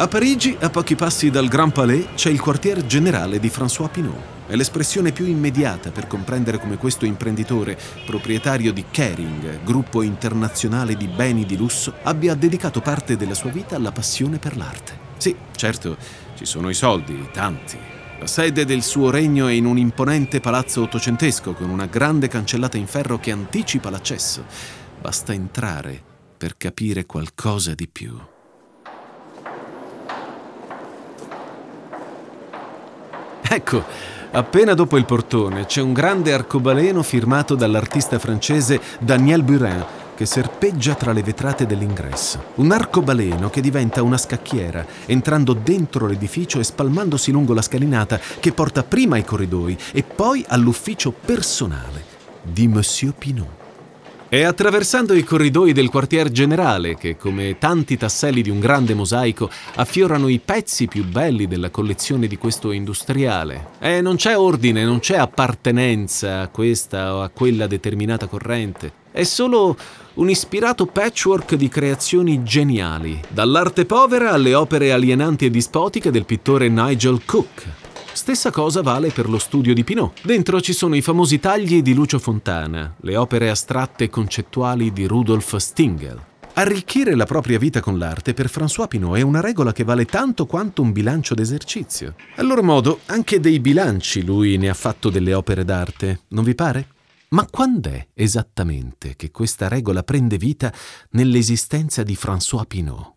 A 0.00 0.06
Parigi, 0.06 0.56
a 0.60 0.70
pochi 0.70 0.94
passi 0.94 1.28
dal 1.28 1.48
Grand 1.48 1.72
Palais, 1.72 2.06
c'è 2.14 2.30
il 2.30 2.40
quartier 2.40 2.86
generale 2.86 3.40
di 3.40 3.48
François 3.48 3.90
Pinault. 3.90 4.46
È 4.46 4.54
l'espressione 4.54 5.10
più 5.10 5.26
immediata 5.26 5.90
per 5.90 6.06
comprendere 6.06 6.60
come 6.60 6.76
questo 6.76 7.04
imprenditore, 7.04 7.76
proprietario 8.06 8.72
di 8.72 8.84
Kering, 8.88 9.64
gruppo 9.64 10.02
internazionale 10.02 10.96
di 10.96 11.08
beni 11.08 11.44
di 11.44 11.56
lusso, 11.56 11.94
abbia 12.04 12.36
dedicato 12.36 12.80
parte 12.80 13.16
della 13.16 13.34
sua 13.34 13.50
vita 13.50 13.74
alla 13.74 13.90
passione 13.90 14.38
per 14.38 14.56
l'arte. 14.56 14.96
Sì, 15.16 15.34
certo, 15.56 15.96
ci 16.36 16.44
sono 16.44 16.70
i 16.70 16.74
soldi, 16.74 17.28
tanti, 17.32 17.76
la 18.20 18.28
sede 18.28 18.64
del 18.64 18.84
suo 18.84 19.10
regno 19.10 19.48
è 19.48 19.52
in 19.52 19.64
un 19.64 19.78
imponente 19.78 20.38
palazzo 20.38 20.82
ottocentesco 20.82 21.54
con 21.54 21.70
una 21.70 21.86
grande 21.86 22.28
cancellata 22.28 22.76
in 22.76 22.86
ferro 22.86 23.18
che 23.18 23.32
anticipa 23.32 23.90
l'accesso. 23.90 24.44
Basta 25.00 25.32
entrare 25.32 26.00
per 26.36 26.56
capire 26.56 27.04
qualcosa 27.04 27.74
di 27.74 27.88
più. 27.88 28.16
Ecco, 33.50 33.82
appena 34.32 34.74
dopo 34.74 34.98
il 34.98 35.06
portone 35.06 35.64
c'è 35.64 35.80
un 35.80 35.94
grande 35.94 36.34
arcobaleno 36.34 37.02
firmato 37.02 37.54
dall'artista 37.54 38.18
francese 38.18 38.78
Daniel 39.00 39.42
Burin 39.42 39.84
che 40.14 40.26
serpeggia 40.26 40.94
tra 40.94 41.12
le 41.12 41.22
vetrate 41.22 41.64
dell'ingresso. 41.64 42.52
Un 42.56 42.72
arcobaleno 42.72 43.48
che 43.48 43.62
diventa 43.62 44.02
una 44.02 44.18
scacchiera, 44.18 44.84
entrando 45.06 45.54
dentro 45.54 46.06
l'edificio 46.06 46.58
e 46.58 46.64
spalmandosi 46.64 47.30
lungo 47.30 47.54
la 47.54 47.62
scalinata 47.62 48.20
che 48.38 48.52
porta 48.52 48.82
prima 48.82 49.14
ai 49.14 49.24
corridoi 49.24 49.78
e 49.92 50.02
poi 50.02 50.44
all'ufficio 50.46 51.12
personale 51.12 52.04
di 52.42 52.68
Monsieur 52.68 53.14
Pinot. 53.14 53.57
È 54.30 54.42
attraversando 54.42 55.14
i 55.14 55.24
corridoi 55.24 55.72
del 55.72 55.88
quartier 55.88 56.30
generale 56.30 56.96
che, 56.96 57.16
come 57.16 57.56
tanti 57.58 57.96
tasselli 57.96 58.42
di 58.42 58.50
un 58.50 58.60
grande 58.60 58.92
mosaico, 58.92 59.48
affiorano 59.76 60.28
i 60.28 60.38
pezzi 60.38 60.86
più 60.86 61.06
belli 61.06 61.46
della 61.46 61.70
collezione 61.70 62.26
di 62.26 62.36
questo 62.36 62.72
industriale. 62.72 63.68
E 63.78 64.02
non 64.02 64.16
c'è 64.16 64.36
ordine, 64.36 64.84
non 64.84 64.98
c'è 64.98 65.16
appartenenza 65.16 66.42
a 66.42 66.48
questa 66.48 67.14
o 67.14 67.22
a 67.22 67.30
quella 67.30 67.66
determinata 67.66 68.26
corrente. 68.26 68.92
È 69.10 69.22
solo 69.22 69.74
un 70.14 70.28
ispirato 70.28 70.84
patchwork 70.84 71.54
di 71.54 71.68
creazioni 71.68 72.42
geniali, 72.42 73.18
dall'arte 73.28 73.86
povera 73.86 74.32
alle 74.32 74.54
opere 74.54 74.92
alienanti 74.92 75.46
e 75.46 75.50
dispotiche 75.50 76.10
del 76.10 76.26
pittore 76.26 76.68
Nigel 76.68 77.22
Cook. 77.24 77.87
Stessa 78.18 78.50
cosa 78.50 78.82
vale 78.82 79.10
per 79.10 79.28
lo 79.28 79.38
studio 79.38 79.72
di 79.72 79.84
Pinot. 79.84 80.22
Dentro 80.24 80.60
ci 80.60 80.72
sono 80.72 80.96
i 80.96 81.02
famosi 81.02 81.38
tagli 81.38 81.82
di 81.82 81.94
Lucio 81.94 82.18
Fontana, 82.18 82.96
le 83.02 83.16
opere 83.16 83.48
astratte 83.48 84.04
e 84.04 84.10
concettuali 84.10 84.92
di 84.92 85.06
Rudolf 85.06 85.54
Stingel. 85.54 86.20
Arricchire 86.54 87.14
la 87.14 87.26
propria 87.26 87.60
vita 87.60 87.78
con 87.78 87.96
l'arte 87.96 88.34
per 88.34 88.50
François 88.50 88.88
Pinot 88.88 89.16
è 89.16 89.20
una 89.20 89.40
regola 89.40 89.72
che 89.72 89.84
vale 89.84 90.04
tanto 90.04 90.46
quanto 90.46 90.82
un 90.82 90.90
bilancio 90.90 91.34
d'esercizio. 91.34 92.16
A 92.34 92.42
loro 92.42 92.64
modo, 92.64 93.00
anche 93.06 93.38
dei 93.38 93.60
bilanci 93.60 94.24
lui 94.24 94.56
ne 94.56 94.68
ha 94.68 94.74
fatto 94.74 95.10
delle 95.10 95.32
opere 95.32 95.64
d'arte, 95.64 96.22
non 96.30 96.42
vi 96.42 96.56
pare? 96.56 96.88
Ma 97.28 97.46
quando 97.48 97.88
è 97.88 98.04
esattamente 98.14 99.14
che 99.14 99.30
questa 99.30 99.68
regola 99.68 100.02
prende 100.02 100.38
vita 100.38 100.72
nell'esistenza 101.10 102.02
di 102.02 102.18
François 102.20 102.66
Pinot? 102.66 103.14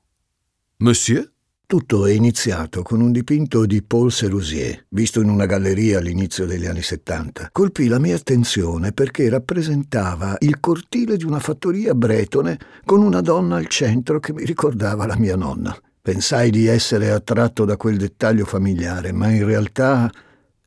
Monsieur? 0.77 1.27
Tutto 1.71 2.05
è 2.05 2.11
iniziato 2.11 2.81
con 2.81 2.99
un 2.99 3.13
dipinto 3.13 3.65
di 3.65 3.81
Paul 3.81 4.11
Serusier, 4.11 4.87
visto 4.89 5.21
in 5.21 5.29
una 5.29 5.45
galleria 5.45 5.99
all'inizio 5.99 6.45
degli 6.45 6.65
anni 6.65 6.81
70. 6.81 7.47
Colpì 7.53 7.87
la 7.87 7.97
mia 7.97 8.13
attenzione 8.13 8.91
perché 8.91 9.29
rappresentava 9.29 10.35
il 10.39 10.59
cortile 10.59 11.15
di 11.15 11.23
una 11.23 11.39
fattoria 11.39 11.95
bretone 11.95 12.59
con 12.83 13.01
una 13.01 13.21
donna 13.21 13.55
al 13.55 13.67
centro 13.67 14.19
che 14.19 14.33
mi 14.33 14.43
ricordava 14.43 15.05
la 15.05 15.17
mia 15.17 15.37
nonna. 15.37 15.73
Pensai 16.01 16.49
di 16.49 16.65
essere 16.65 17.09
attratto 17.09 17.63
da 17.63 17.77
quel 17.77 17.95
dettaglio 17.95 18.43
familiare, 18.43 19.13
ma 19.13 19.29
in 19.29 19.45
realtà 19.45 20.11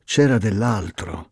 c'era 0.05 0.39
dell'altro. 0.39 1.29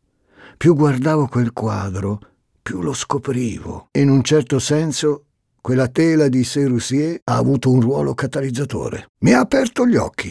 Più 0.56 0.76
guardavo 0.76 1.26
quel 1.26 1.52
quadro, 1.52 2.20
più 2.62 2.84
lo 2.84 2.94
scoprivo. 2.94 3.88
In 3.94 4.12
un 4.12 4.22
certo 4.22 4.60
senso, 4.60 5.30
quella 5.64 5.88
tela 5.88 6.28
di 6.28 6.44
Serusier 6.44 7.22
ha 7.24 7.38
avuto 7.38 7.72
un 7.72 7.80
ruolo 7.80 8.14
catalizzatore. 8.14 9.12
Mi 9.20 9.32
ha 9.32 9.40
aperto 9.40 9.88
gli 9.88 9.96
occhi. 9.96 10.30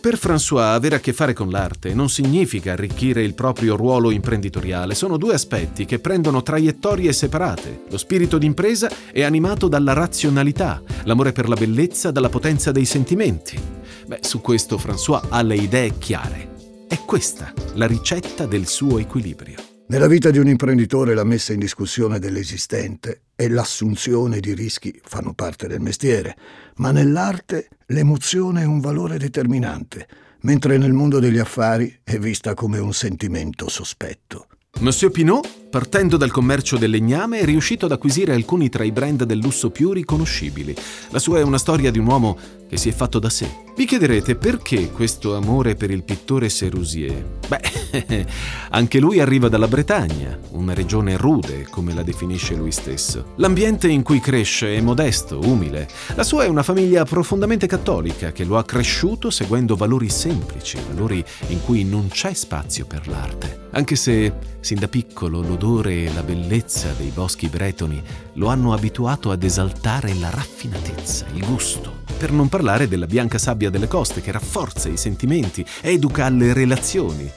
Per 0.00 0.14
François 0.14 0.72
avere 0.72 0.94
a 0.94 1.00
che 1.00 1.12
fare 1.12 1.32
con 1.32 1.50
l'arte 1.50 1.94
non 1.94 2.08
significa 2.08 2.70
arricchire 2.70 3.24
il 3.24 3.34
proprio 3.34 3.74
ruolo 3.74 4.12
imprenditoriale, 4.12 4.94
sono 4.94 5.16
due 5.16 5.34
aspetti 5.34 5.84
che 5.84 5.98
prendono 5.98 6.44
traiettorie 6.44 7.12
separate. 7.12 7.82
Lo 7.88 7.98
spirito 7.98 8.38
d'impresa 8.38 8.88
è 9.10 9.24
animato 9.24 9.66
dalla 9.66 9.92
razionalità, 9.92 10.80
l'amore 11.02 11.32
per 11.32 11.48
la 11.48 11.56
bellezza 11.56 12.12
dalla 12.12 12.28
potenza 12.28 12.70
dei 12.70 12.84
sentimenti. 12.84 13.60
Beh, 14.06 14.20
su 14.20 14.40
questo 14.40 14.76
François 14.76 15.26
ha 15.28 15.42
le 15.42 15.56
idee 15.56 15.98
chiare. 15.98 16.52
È 16.86 17.00
questa 17.00 17.52
la 17.72 17.88
ricetta 17.88 18.46
del 18.46 18.68
suo 18.68 19.00
equilibrio. 19.00 19.73
Nella 19.86 20.06
vita 20.06 20.30
di 20.30 20.38
un 20.38 20.48
imprenditore 20.48 21.14
la 21.14 21.24
messa 21.24 21.52
in 21.52 21.58
discussione 21.58 22.18
dell'esistente 22.18 23.24
e 23.36 23.50
l'assunzione 23.50 24.40
di 24.40 24.54
rischi 24.54 24.98
fanno 25.04 25.34
parte 25.34 25.66
del 25.68 25.80
mestiere, 25.80 26.36
ma 26.76 26.90
nell'arte 26.90 27.68
l'emozione 27.88 28.62
è 28.62 28.64
un 28.64 28.80
valore 28.80 29.18
determinante, 29.18 30.08
mentre 30.40 30.78
nel 30.78 30.94
mondo 30.94 31.18
degli 31.18 31.38
affari 31.38 32.00
è 32.02 32.16
vista 32.18 32.54
come 32.54 32.78
un 32.78 32.94
sentimento 32.94 33.68
sospetto. 33.68 34.46
Monsieur 34.80 35.12
Pinot, 35.12 35.46
partendo 35.74 36.16
dal 36.16 36.30
commercio 36.30 36.76
del 36.76 36.88
legname, 36.90 37.40
è 37.40 37.44
riuscito 37.44 37.86
ad 37.86 37.90
acquisire 37.90 38.32
alcuni 38.32 38.68
tra 38.68 38.84
i 38.84 38.92
brand 38.92 39.24
del 39.24 39.38
lusso 39.38 39.70
più 39.70 39.90
riconoscibili. 39.90 40.72
La 41.10 41.18
sua 41.18 41.40
è 41.40 41.42
una 41.42 41.58
storia 41.58 41.90
di 41.90 41.98
un 41.98 42.06
uomo 42.06 42.38
che 42.68 42.76
si 42.76 42.88
è 42.88 42.92
fatto 42.92 43.18
da 43.18 43.28
sé. 43.28 43.62
Vi 43.76 43.84
chiederete 43.86 44.36
perché 44.36 44.90
questo 44.92 45.34
amore 45.34 45.74
per 45.74 45.90
il 45.90 46.04
pittore 46.04 46.48
Serusier? 46.48 47.38
Beh, 47.48 48.26
anche 48.70 49.00
lui 49.00 49.18
arriva 49.18 49.48
dalla 49.48 49.66
Bretagna, 49.66 50.38
una 50.50 50.74
regione 50.74 51.16
rude, 51.16 51.66
come 51.70 51.92
la 51.92 52.04
definisce 52.04 52.54
lui 52.54 52.70
stesso. 52.70 53.32
L'ambiente 53.36 53.88
in 53.88 54.02
cui 54.02 54.20
cresce 54.20 54.76
è 54.76 54.80
modesto, 54.80 55.40
umile. 55.42 55.88
La 56.14 56.22
sua 56.22 56.44
è 56.44 56.48
una 56.48 56.62
famiglia 56.62 57.04
profondamente 57.04 57.66
cattolica 57.66 58.30
che 58.30 58.44
lo 58.44 58.58
ha 58.58 58.64
cresciuto 58.64 59.28
seguendo 59.30 59.74
valori 59.74 60.08
semplici, 60.08 60.78
valori 60.88 61.24
in 61.48 61.60
cui 61.64 61.84
non 61.84 62.06
c'è 62.08 62.32
spazio 62.32 62.86
per 62.86 63.08
l'arte. 63.08 63.62
Anche 63.72 63.96
se, 63.96 64.32
sin 64.60 64.78
da 64.78 64.86
piccolo, 64.86 65.42
l'odore 65.64 66.04
e 66.04 66.12
la 66.12 66.22
bellezza 66.22 66.92
dei 66.92 67.08
boschi 67.08 67.48
bretoni 67.48 68.02
lo 68.34 68.48
hanno 68.48 68.74
abituato 68.74 69.30
ad 69.30 69.42
esaltare 69.42 70.12
la 70.14 70.28
raffinatezza, 70.28 71.24
il 71.32 71.46
gusto 71.46 72.02
per 72.18 72.32
non 72.32 72.50
parlare 72.50 72.86
della 72.86 73.06
bianca 73.06 73.38
sabbia 73.38 73.70
delle 73.70 73.88
coste 73.88 74.20
che 74.20 74.30
rafforza 74.30 74.88
i 74.88 74.96
sentimenti, 74.96 75.64
educa 75.80 76.26
alle 76.26 76.52
relazioni, 76.52 77.30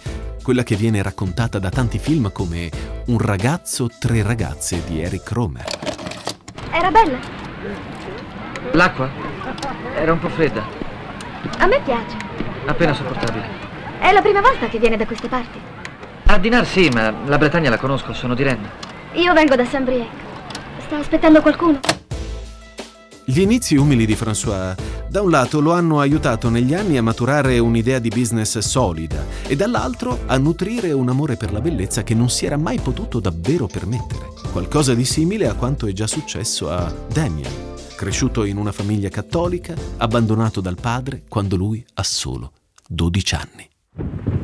quella 0.44 0.64
che 0.64 0.76
viene 0.76 1.02
raccontata 1.02 1.58
da 1.58 1.70
tanti 1.70 1.98
film 2.00 2.32
come 2.32 2.70
Un 3.08 3.18
ragazzo, 3.18 3.90
tre 3.98 4.22
ragazze 4.22 4.84
di 4.86 5.02
Eric 5.02 5.32
Romer. 5.32 5.66
Era 6.72 6.92
bella? 6.92 7.20
L'acqua? 8.74 9.10
Era 9.96 10.12
un 10.14 10.20
po' 10.20 10.30
fredda, 10.30 10.64
A 11.58 11.66
me 11.66 11.82
piace. 11.82 12.18
appena 12.66 12.94
sopportabile. 12.94 13.46
È 14.00 14.12
la 14.12 14.22
prima 14.22 14.42
volta 14.42 14.68
che 14.68 14.80
viene 14.80 14.96
da 14.96 15.06
queste 15.06 15.28
parti. 15.28 15.77
A 16.30 16.40
Dinar 16.40 16.68
sì, 16.68 16.90
ma 16.90 17.10
la 17.26 17.38
Bretagna 17.38 17.70
la 17.70 17.78
conosco, 17.78 18.12
sono 18.14 18.36
di 18.36 18.44
Rennes. 18.44 18.70
Io 19.14 19.32
vengo 19.34 19.56
da 19.56 19.66
Saint-Brieuc. 19.66 20.10
Sta 20.86 20.98
aspettando 20.98 21.42
qualcuno? 21.42 21.80
Gli 23.24 23.40
inizi 23.40 23.78
umili 23.78 24.06
di 24.06 24.14
François, 24.14 24.76
da 25.08 25.22
un 25.22 25.30
lato, 25.30 25.62
lo 25.62 25.72
hanno 25.72 26.02
aiutato 26.02 26.50
negli 26.50 26.74
anni 26.74 26.98
a 26.98 27.02
maturare 27.02 27.60
un'idea 27.60 28.00
di 28.00 28.10
business 28.10 28.58
solida 28.58 29.24
e 29.48 29.56
dall'altro 29.56 30.20
a 30.26 30.38
nutrire 30.38 30.92
un 30.92 31.08
amore 31.08 31.38
per 31.38 31.54
la 31.54 31.62
bellezza 31.62 32.04
che 32.04 32.14
non 32.14 32.30
si 32.30 32.46
era 32.46 32.58
mai 32.58 32.80
potuto 32.80 33.22
davvero 33.22 33.68
permettere. 33.68 34.28
Qualcosa 34.52 34.94
di 34.94 35.06
simile 35.06 35.48
a 35.48 35.54
quanto 35.54 35.88
è 35.88 35.94
già 35.94 36.08
successo 36.08 36.70
a 36.70 36.94
Damien, 37.10 37.52
cresciuto 37.96 38.44
in 38.44 38.58
una 38.58 38.74
famiglia 38.74 39.08
cattolica, 39.08 39.76
abbandonato 39.96 40.60
dal 40.60 40.78
padre 40.80 41.24
quando 41.30 41.56
lui 41.56 41.86
ha 41.94 42.04
solo 42.04 42.52
12 42.86 43.36
anni. 43.36 44.37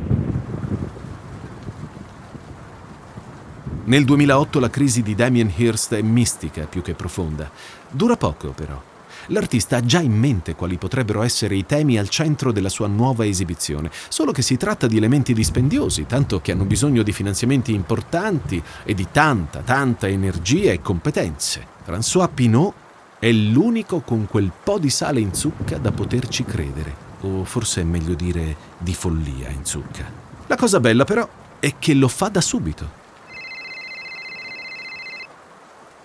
Nel 3.86 4.06
2008 4.06 4.60
la 4.60 4.70
crisi 4.70 5.02
di 5.02 5.14
Damien 5.14 5.52
Hirst 5.54 5.92
è 5.92 6.00
mistica 6.00 6.64
più 6.64 6.80
che 6.80 6.94
profonda. 6.94 7.50
Dura 7.90 8.16
poco 8.16 8.52
però. 8.52 8.82
L'artista 9.26 9.76
ha 9.76 9.84
già 9.84 10.00
in 10.00 10.18
mente 10.18 10.54
quali 10.54 10.78
potrebbero 10.78 11.20
essere 11.20 11.54
i 11.54 11.66
temi 11.66 11.98
al 11.98 12.08
centro 12.08 12.50
della 12.50 12.70
sua 12.70 12.86
nuova 12.86 13.26
esibizione, 13.26 13.90
solo 14.08 14.32
che 14.32 14.40
si 14.40 14.56
tratta 14.56 14.86
di 14.86 14.96
elementi 14.96 15.34
dispendiosi, 15.34 16.06
tanto 16.06 16.40
che 16.40 16.52
hanno 16.52 16.64
bisogno 16.64 17.02
di 17.02 17.12
finanziamenti 17.12 17.74
importanti 17.74 18.62
e 18.84 18.94
di 18.94 19.06
tanta, 19.12 19.60
tanta 19.60 20.08
energia 20.08 20.72
e 20.72 20.80
competenze. 20.80 21.66
François 21.86 22.30
Pinault 22.32 22.72
è 23.18 23.30
l'unico 23.30 24.00
con 24.00 24.26
quel 24.26 24.50
po' 24.62 24.78
di 24.78 24.88
sale 24.88 25.20
in 25.20 25.34
zucca 25.34 25.76
da 25.76 25.92
poterci 25.92 26.44
credere, 26.44 26.94
o 27.20 27.44
forse 27.44 27.82
è 27.82 27.84
meglio 27.84 28.14
dire 28.14 28.56
di 28.78 28.94
follia 28.94 29.50
in 29.50 29.66
zucca. 29.66 30.10
La 30.46 30.56
cosa 30.56 30.80
bella 30.80 31.04
però 31.04 31.28
è 31.58 31.74
che 31.78 31.92
lo 31.92 32.08
fa 32.08 32.28
da 32.30 32.40
subito. 32.40 33.02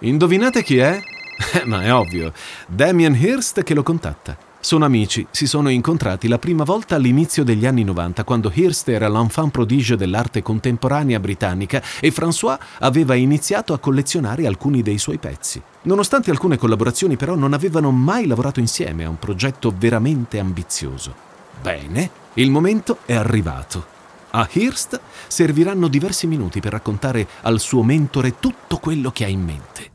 Indovinate 0.02 0.64
chi 0.64 0.78
è? 0.78 1.02
Eh, 1.54 1.66
ma 1.66 1.82
è 1.82 1.94
ovvio, 1.94 2.34
Damien 2.68 3.16
Hirst 3.16 3.64
che 3.64 3.74
lo 3.74 3.82
contatta. 3.82 4.38
Sono 4.60 4.84
amici, 4.84 5.26
si 5.32 5.48
sono 5.48 5.70
incontrati 5.70 6.28
la 6.28 6.38
prima 6.38 6.66
volta 6.66 6.96
all'inizio 6.96 7.46
degli 7.46 7.66
anni 7.66 7.86
90, 7.86 8.26
quando 8.26 8.52
Hirst 8.54 8.90
era 8.90 9.08
l'enfant 9.08 9.50
prodigio 9.50 9.96
dell'arte 9.96 10.42
contemporanea 10.42 11.18
britannica 11.18 11.82
e 12.02 12.12
François 12.12 12.60
aveva 12.80 13.16
iniziato 13.16 13.72
a 13.72 13.80
collezionare 13.80 14.46
alcuni 14.46 14.82
dei 14.82 14.98
suoi 14.98 15.18
pezzi. 15.18 15.62
Nonostante 15.84 16.30
alcune 16.30 16.58
collaborazioni 16.58 17.16
però 17.16 17.36
non 17.36 17.54
avevano 17.54 17.90
mai 17.92 18.28
lavorato 18.28 18.60
insieme 18.60 19.06
a 19.06 19.10
un 19.10 19.18
progetto 19.18 19.74
veramente 19.76 20.40
ambizioso. 20.40 21.16
Bene, 21.62 22.10
il 22.34 22.52
momento 22.52 22.98
è 23.06 23.16
arrivato. 23.16 23.99
A 24.32 24.48
Hirst 24.52 25.00
serviranno 25.28 25.88
diversi 25.88 26.28
minuti 26.28 26.60
per 26.60 26.72
raccontare 26.72 27.28
al 27.42 27.60
suo 27.60 27.82
mentore 27.82 28.36
tutto 28.40 28.78
quello 28.78 29.10
che 29.10 29.26
ha 29.26 29.28
in 29.28 29.42
mente. 29.42 29.92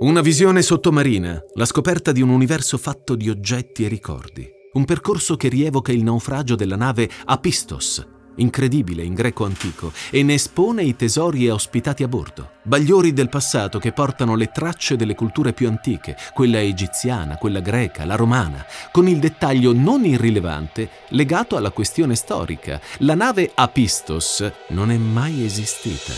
Una 0.00 0.20
visione 0.20 0.62
sottomarina, 0.62 1.42
la 1.54 1.64
scoperta 1.64 2.12
di 2.12 2.20
un 2.20 2.28
universo 2.28 2.78
fatto 2.78 3.14
di 3.14 3.30
oggetti 3.30 3.84
e 3.84 3.88
ricordi. 3.88 4.46
Un 4.72 4.84
percorso 4.84 5.36
che 5.36 5.48
rievoca 5.48 5.92
il 5.92 6.02
naufragio 6.02 6.56
della 6.56 6.76
nave 6.76 7.08
Apistos, 7.24 8.13
incredibile 8.36 9.02
in 9.02 9.14
greco 9.14 9.44
antico, 9.44 9.92
e 10.10 10.22
ne 10.22 10.34
espone 10.34 10.82
i 10.82 10.96
tesori 10.96 11.48
ospitati 11.48 12.02
a 12.02 12.08
bordo. 12.08 12.52
Bagliori 12.62 13.12
del 13.12 13.28
passato 13.28 13.78
che 13.78 13.92
portano 13.92 14.36
le 14.36 14.50
tracce 14.52 14.96
delle 14.96 15.14
culture 15.14 15.52
più 15.52 15.68
antiche, 15.68 16.16
quella 16.32 16.60
egiziana, 16.60 17.36
quella 17.36 17.60
greca, 17.60 18.04
la 18.04 18.16
romana, 18.16 18.64
con 18.90 19.06
il 19.06 19.18
dettaglio 19.18 19.72
non 19.72 20.04
irrilevante 20.04 20.88
legato 21.08 21.56
alla 21.56 21.70
questione 21.70 22.14
storica. 22.14 22.80
La 22.98 23.14
nave 23.14 23.50
Apistos 23.54 24.50
non 24.68 24.90
è 24.90 24.96
mai 24.96 25.44
esistita. 25.44 26.12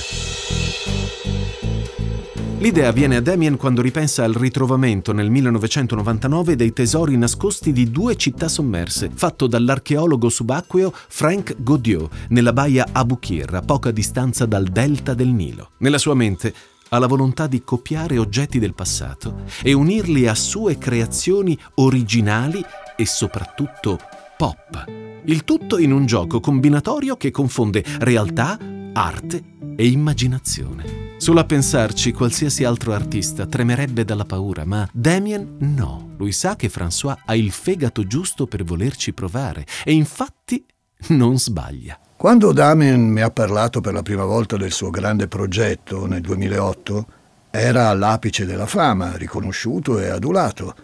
L'idea 2.58 2.90
viene 2.90 3.16
a 3.16 3.20
Damien 3.20 3.58
quando 3.58 3.82
ripensa 3.82 4.24
al 4.24 4.32
ritrovamento 4.32 5.12
nel 5.12 5.28
1999 5.28 6.56
dei 6.56 6.72
tesori 6.72 7.14
nascosti 7.18 7.70
di 7.70 7.90
due 7.90 8.16
città 8.16 8.48
sommerse, 8.48 9.10
fatto 9.12 9.46
dall'archeologo 9.46 10.30
subacqueo 10.30 10.90
Frank 10.94 11.56
Godieu 11.58 12.08
nella 12.30 12.54
baia 12.54 12.86
Abukir, 12.92 13.54
a 13.54 13.60
poca 13.60 13.90
distanza 13.90 14.46
dal 14.46 14.64
delta 14.64 15.12
del 15.12 15.28
Nilo. 15.28 15.72
Nella 15.78 15.98
sua 15.98 16.14
mente 16.14 16.54
ha 16.88 16.98
la 16.98 17.06
volontà 17.06 17.46
di 17.46 17.62
copiare 17.62 18.16
oggetti 18.16 18.58
del 18.58 18.74
passato 18.74 19.42
e 19.62 19.74
unirli 19.74 20.26
a 20.26 20.34
sue 20.34 20.78
creazioni 20.78 21.58
originali 21.74 22.64
e 22.96 23.04
soprattutto 23.04 23.98
pop. 24.36 24.84
Il 25.26 25.44
tutto 25.44 25.76
in 25.76 25.92
un 25.92 26.06
gioco 26.06 26.40
combinatorio 26.40 27.16
che 27.16 27.30
confonde 27.30 27.84
realtà, 27.98 28.58
arte 28.96 29.42
e 29.76 29.86
immaginazione. 29.88 31.14
Solo 31.18 31.40
a 31.40 31.44
pensarci, 31.44 32.12
qualsiasi 32.12 32.64
altro 32.64 32.94
artista 32.94 33.46
tremerebbe 33.46 34.04
dalla 34.04 34.24
paura, 34.24 34.64
ma 34.64 34.88
Damien 34.90 35.56
no. 35.58 36.14
Lui 36.16 36.32
sa 36.32 36.56
che 36.56 36.70
François 36.70 37.14
ha 37.26 37.34
il 37.36 37.50
fegato 37.50 38.06
giusto 38.06 38.46
per 38.46 38.64
volerci 38.64 39.12
provare 39.12 39.66
e 39.84 39.92
infatti 39.92 40.64
non 41.08 41.38
sbaglia. 41.38 41.98
Quando 42.16 42.52
Damien 42.52 43.06
mi 43.06 43.20
ha 43.20 43.30
parlato 43.30 43.82
per 43.82 43.92
la 43.92 44.02
prima 44.02 44.24
volta 44.24 44.56
del 44.56 44.72
suo 44.72 44.88
grande 44.88 45.28
progetto 45.28 46.06
nel 46.06 46.22
2008, 46.22 47.06
era 47.50 47.90
all'apice 47.90 48.46
della 48.46 48.66
fama, 48.66 49.14
riconosciuto 49.16 49.98
e 49.98 50.08
adulato. 50.08 50.74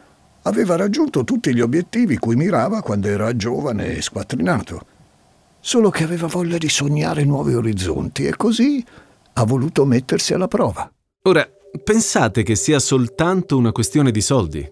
Aveva 0.42 0.76
raggiunto 0.76 1.24
tutti 1.24 1.54
gli 1.54 1.60
obiettivi 1.60 2.18
cui 2.18 2.36
mirava 2.36 2.82
quando 2.82 3.08
era 3.08 3.34
giovane 3.34 3.96
e 3.96 4.02
squattrinato. 4.02 4.91
Solo 5.64 5.90
che 5.90 6.02
aveva 6.02 6.26
voglia 6.26 6.58
di 6.58 6.68
sognare 6.68 7.24
nuovi 7.24 7.54
orizzonti 7.54 8.26
e 8.26 8.34
così 8.34 8.84
ha 9.34 9.44
voluto 9.44 9.84
mettersi 9.84 10.34
alla 10.34 10.48
prova. 10.48 10.92
Ora, 11.22 11.48
pensate 11.84 12.42
che 12.42 12.56
sia 12.56 12.80
soltanto 12.80 13.56
una 13.56 13.70
questione 13.70 14.10
di 14.10 14.20
soldi? 14.20 14.68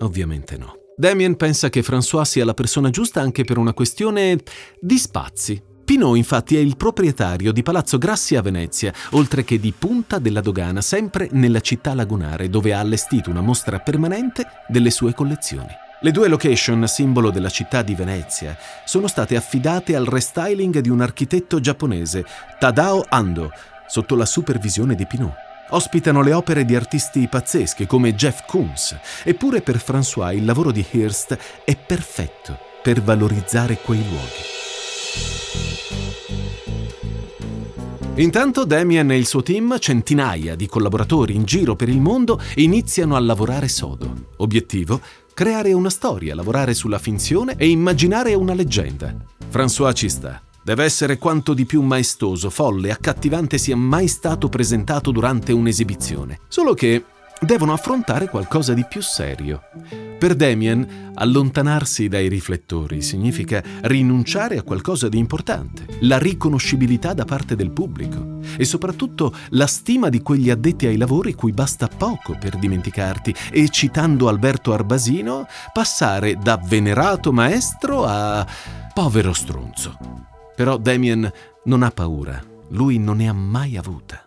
Ovviamente 0.00 0.58
no. 0.58 0.74
Damien 0.98 1.36
pensa 1.36 1.70
che 1.70 1.80
François 1.80 2.24
sia 2.24 2.44
la 2.44 2.52
persona 2.52 2.90
giusta 2.90 3.22
anche 3.22 3.44
per 3.44 3.56
una 3.56 3.72
questione 3.72 4.38
di 4.78 4.98
spazi. 4.98 5.62
Pinot 5.82 6.14
infatti 6.14 6.56
è 6.56 6.60
il 6.60 6.76
proprietario 6.76 7.50
di 7.50 7.62
Palazzo 7.62 7.96
Grassi 7.96 8.36
a 8.36 8.42
Venezia, 8.42 8.92
oltre 9.12 9.44
che 9.44 9.58
di 9.58 9.72
Punta 9.72 10.18
della 10.18 10.42
Dogana, 10.42 10.82
sempre 10.82 11.26
nella 11.32 11.60
città 11.60 11.94
lagunare, 11.94 12.50
dove 12.50 12.74
ha 12.74 12.80
allestito 12.80 13.30
una 13.30 13.40
mostra 13.40 13.78
permanente 13.78 14.44
delle 14.68 14.90
sue 14.90 15.14
collezioni. 15.14 15.83
Le 16.04 16.10
due 16.10 16.28
location, 16.28 16.86
simbolo 16.86 17.30
della 17.30 17.48
città 17.48 17.80
di 17.80 17.94
Venezia, 17.94 18.58
sono 18.84 19.06
state 19.06 19.36
affidate 19.36 19.96
al 19.96 20.04
restyling 20.04 20.80
di 20.80 20.90
un 20.90 21.00
architetto 21.00 21.60
giapponese, 21.60 22.26
Tadao 22.58 23.06
Ando, 23.08 23.50
sotto 23.86 24.14
la 24.14 24.26
supervisione 24.26 24.96
di 24.96 25.06
Pinot. 25.06 25.32
Ospitano 25.70 26.20
le 26.20 26.34
opere 26.34 26.66
di 26.66 26.76
artisti 26.76 27.26
pazzeschi 27.26 27.86
come 27.86 28.14
Jeff 28.14 28.44
Koons, 28.44 28.94
eppure 29.22 29.62
per 29.62 29.76
François 29.76 30.36
il 30.36 30.44
lavoro 30.44 30.72
di 30.72 30.84
Hirst 30.90 31.38
è 31.64 31.74
perfetto 31.74 32.58
per 32.82 33.00
valorizzare 33.00 33.78
quei 33.78 34.04
luoghi. 34.06 34.52
Intanto 38.16 38.64
Damien 38.64 39.10
e 39.10 39.16
il 39.16 39.26
suo 39.26 39.42
team, 39.42 39.78
centinaia 39.78 40.54
di 40.54 40.66
collaboratori 40.66 41.34
in 41.34 41.44
giro 41.44 41.74
per 41.74 41.88
il 41.88 42.00
mondo, 42.00 42.40
iniziano 42.56 43.16
a 43.16 43.20
lavorare 43.20 43.68
sodo. 43.68 44.12
Obiettivo? 44.36 45.00
Creare 45.34 45.72
una 45.72 45.90
storia, 45.90 46.32
lavorare 46.32 46.74
sulla 46.74 47.00
finzione 47.00 47.56
e 47.56 47.68
immaginare 47.68 48.34
una 48.34 48.54
leggenda. 48.54 49.12
François 49.50 49.92
ci 49.92 50.08
sta. 50.08 50.40
Deve 50.62 50.84
essere 50.84 51.18
quanto 51.18 51.54
di 51.54 51.64
più 51.64 51.82
maestoso, 51.82 52.50
folle, 52.50 52.92
accattivante 52.92 53.58
sia 53.58 53.74
mai 53.74 54.06
stato 54.06 54.48
presentato 54.48 55.10
durante 55.10 55.52
un'esibizione. 55.52 56.38
Solo 56.46 56.74
che 56.74 57.04
devono 57.40 57.72
affrontare 57.72 58.28
qualcosa 58.28 58.72
di 58.74 58.84
più 58.88 59.02
serio. 59.02 59.62
Per 60.18 60.34
Damien, 60.34 61.12
allontanarsi 61.14 62.08
dai 62.08 62.28
riflettori 62.28 63.02
significa 63.02 63.62
rinunciare 63.82 64.56
a 64.56 64.62
qualcosa 64.62 65.08
di 65.08 65.18
importante, 65.18 65.86
la 66.00 66.18
riconoscibilità 66.18 67.12
da 67.12 67.24
parte 67.24 67.56
del 67.56 67.70
pubblico 67.70 68.38
e 68.56 68.64
soprattutto 68.64 69.34
la 69.50 69.66
stima 69.66 70.08
di 70.08 70.22
quegli 70.22 70.50
addetti 70.50 70.86
ai 70.86 70.96
lavori 70.96 71.34
cui 71.34 71.52
basta 71.52 71.88
poco 71.88 72.36
per 72.38 72.56
dimenticarti 72.56 73.34
e, 73.50 73.68
citando 73.68 74.28
Alberto 74.28 74.72
Arbasino, 74.72 75.46
passare 75.72 76.36
da 76.36 76.58
venerato 76.62 77.32
maestro 77.32 78.04
a 78.04 78.46
povero 78.94 79.32
stronzo. 79.32 79.98
Però 80.54 80.78
Damien 80.78 81.30
non 81.64 81.82
ha 81.82 81.90
paura, 81.90 82.42
lui 82.68 82.98
non 82.98 83.16
ne 83.18 83.28
ha 83.28 83.32
mai 83.32 83.76
avuta. 83.76 84.24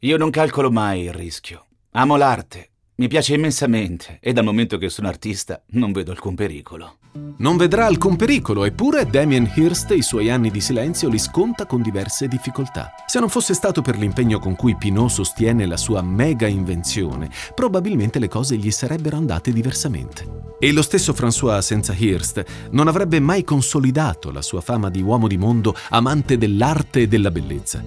Io 0.00 0.16
non 0.16 0.30
calcolo 0.30 0.70
mai 0.70 1.02
il 1.02 1.12
rischio. 1.12 1.66
Amo 1.94 2.16
l'arte 2.16 2.70
Mi 2.94 3.06
piace 3.06 3.34
immensamente 3.34 4.16
e 4.22 4.32
dal 4.32 4.44
momento 4.44 4.78
che 4.78 4.88
sono 4.88 5.08
artista 5.08 5.62
non 5.72 5.92
vedo 5.92 6.10
alcun 6.10 6.34
pericolo. 6.34 6.96
Non 7.36 7.56
vedrà 7.56 7.86
alcun 7.86 8.16
pericolo, 8.16 8.64
eppure 8.64 9.04
Damien 9.04 9.50
Hirst 9.54 9.90
i 9.90 10.02
suoi 10.02 10.30
anni 10.30 10.50
di 10.50 10.60
silenzio 10.60 11.08
li 11.08 11.18
sconta 11.18 11.66
con 11.66 11.82
diverse 11.82 12.28
difficoltà. 12.28 12.92
Se 13.06 13.18
non 13.18 13.28
fosse 13.28 13.52
stato 13.52 13.82
per 13.82 13.98
l'impegno 13.98 14.38
con 14.38 14.54
cui 14.54 14.76
Pinot 14.76 15.10
sostiene 15.10 15.66
la 15.66 15.76
sua 15.76 16.02
mega 16.02 16.46
invenzione, 16.46 17.30
probabilmente 17.54 18.18
le 18.18 18.28
cose 18.28 18.56
gli 18.56 18.70
sarebbero 18.70 19.16
andate 19.16 19.52
diversamente. 19.52 20.24
E 20.58 20.72
lo 20.72 20.82
stesso 20.82 21.12
François 21.12 21.58
senza 21.58 21.92
Hirst 21.92 22.44
non 22.70 22.86
avrebbe 22.86 23.18
mai 23.18 23.42
consolidato 23.44 24.30
la 24.30 24.42
sua 24.42 24.60
fama 24.60 24.88
di 24.88 25.02
uomo 25.02 25.26
di 25.26 25.36
mondo, 25.36 25.74
amante 25.90 26.38
dell'arte 26.38 27.00
e 27.00 27.08
della 27.08 27.30
bellezza. 27.30 27.82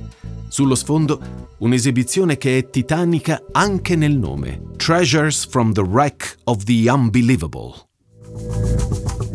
Sullo 0.49 0.75
sfondo, 0.75 1.19
un'esibizione 1.59 2.37
che 2.37 2.57
è 2.57 2.69
titanica 2.69 3.41
anche 3.51 3.95
nel 3.95 4.17
nome, 4.17 4.61
Treasures 4.75 5.47
from 5.47 5.71
the 5.71 5.81
Wreck 5.81 6.37
of 6.43 6.63
the 6.63 6.89
Unbelievable. 6.89 7.73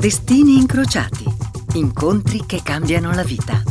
Destini 0.00 0.56
incrociati. 0.56 1.24
Incontri 1.74 2.44
che 2.46 2.62
cambiano 2.64 3.12
la 3.12 3.22
vita. 3.22 3.62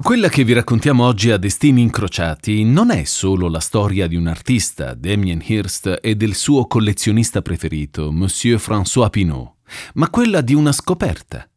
Quella 0.00 0.28
che 0.28 0.44
vi 0.44 0.52
raccontiamo 0.52 1.04
oggi 1.04 1.32
a 1.32 1.36
Destini 1.36 1.82
Incrociati 1.82 2.62
non 2.62 2.92
è 2.92 3.02
solo 3.02 3.48
la 3.48 3.58
storia 3.58 4.06
di 4.06 4.14
un 4.14 4.28
artista, 4.28 4.94
Damien 4.94 5.42
Hirst, 5.44 5.98
e 6.00 6.14
del 6.14 6.36
suo 6.36 6.68
collezionista 6.68 7.42
preferito, 7.42 8.12
Monsieur 8.12 8.60
François 8.64 9.10
Pinault, 9.10 9.54
ma 9.94 10.08
quella 10.10 10.42
di 10.42 10.54
una 10.54 10.70
scoperta. 10.70 11.48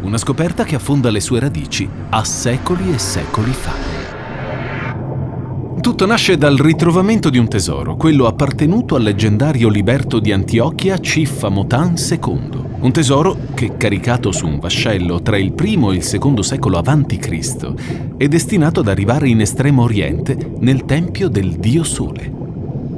Una 0.00 0.18
scoperta 0.18 0.64
che 0.64 0.74
affonda 0.74 1.10
le 1.12 1.20
sue 1.20 1.38
radici 1.38 1.88
a 2.10 2.24
secoli 2.24 2.92
e 2.92 2.98
secoli 2.98 3.52
fa. 3.52 3.95
Tutto 5.80 6.06
nasce 6.06 6.36
dal 6.36 6.56
ritrovamento 6.56 7.30
di 7.30 7.38
un 7.38 7.48
tesoro, 7.48 7.96
quello 7.96 8.26
appartenuto 8.26 8.96
al 8.96 9.02
leggendario 9.02 9.68
liberto 9.68 10.18
di 10.18 10.32
Antiochia 10.32 10.98
Ciffa 10.98 11.48
Motan 11.48 11.94
II. 11.96 12.64
Un 12.80 12.92
tesoro 12.92 13.36
che, 13.54 13.76
caricato 13.76 14.32
su 14.32 14.46
un 14.46 14.58
vascello 14.58 15.22
tra 15.22 15.38
il 15.38 15.52
primo 15.52 15.92
e 15.92 15.96
il 15.96 16.02
secondo 16.02 16.42
secolo 16.42 16.78
a.C., 16.78 18.16
è 18.16 18.26
destinato 18.26 18.80
ad 18.80 18.88
arrivare 18.88 19.28
in 19.28 19.40
estremo 19.40 19.82
oriente 19.82 20.36
nel 20.58 20.84
tempio 20.84 21.28
del 21.28 21.52
dio 21.52 21.84
Sole. 21.84 22.32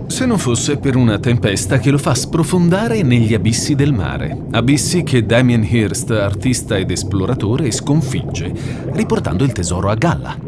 Se 0.07 0.25
non 0.25 0.39
fosse 0.39 0.79
per 0.79 0.97
una 0.97 1.19
tempesta 1.19 1.79
che 1.79 1.91
lo 1.91 1.99
fa 1.99 2.15
sprofondare 2.15 3.03
negli 3.03 3.35
abissi 3.35 3.75
del 3.75 3.93
mare, 3.93 4.47
abissi 4.53 5.03
che 5.03 5.27
Damien 5.27 5.63
Hirst, 5.63 6.11
artista 6.11 6.79
ed 6.79 6.91
esploratore, 6.91 7.71
sconfigge, 7.71 8.53
riportando 8.93 9.45
il 9.45 9.53
tesoro 9.53 9.91
a 9.91 9.95
galla. 9.95 10.48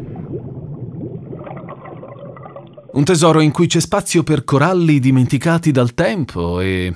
Un 2.93 3.05
tesoro 3.05 3.41
in 3.41 3.53
cui 3.53 3.67
c'è 3.67 3.81
spazio 3.81 4.23
per 4.23 4.45
coralli 4.45 4.99
dimenticati 4.99 5.71
dal 5.71 5.95
tempo 5.95 6.61
e... 6.61 6.93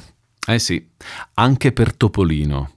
Eh 0.46 0.58
sì, 0.58 0.90
anche 1.34 1.72
per 1.72 1.94
Topolino. 1.94 2.73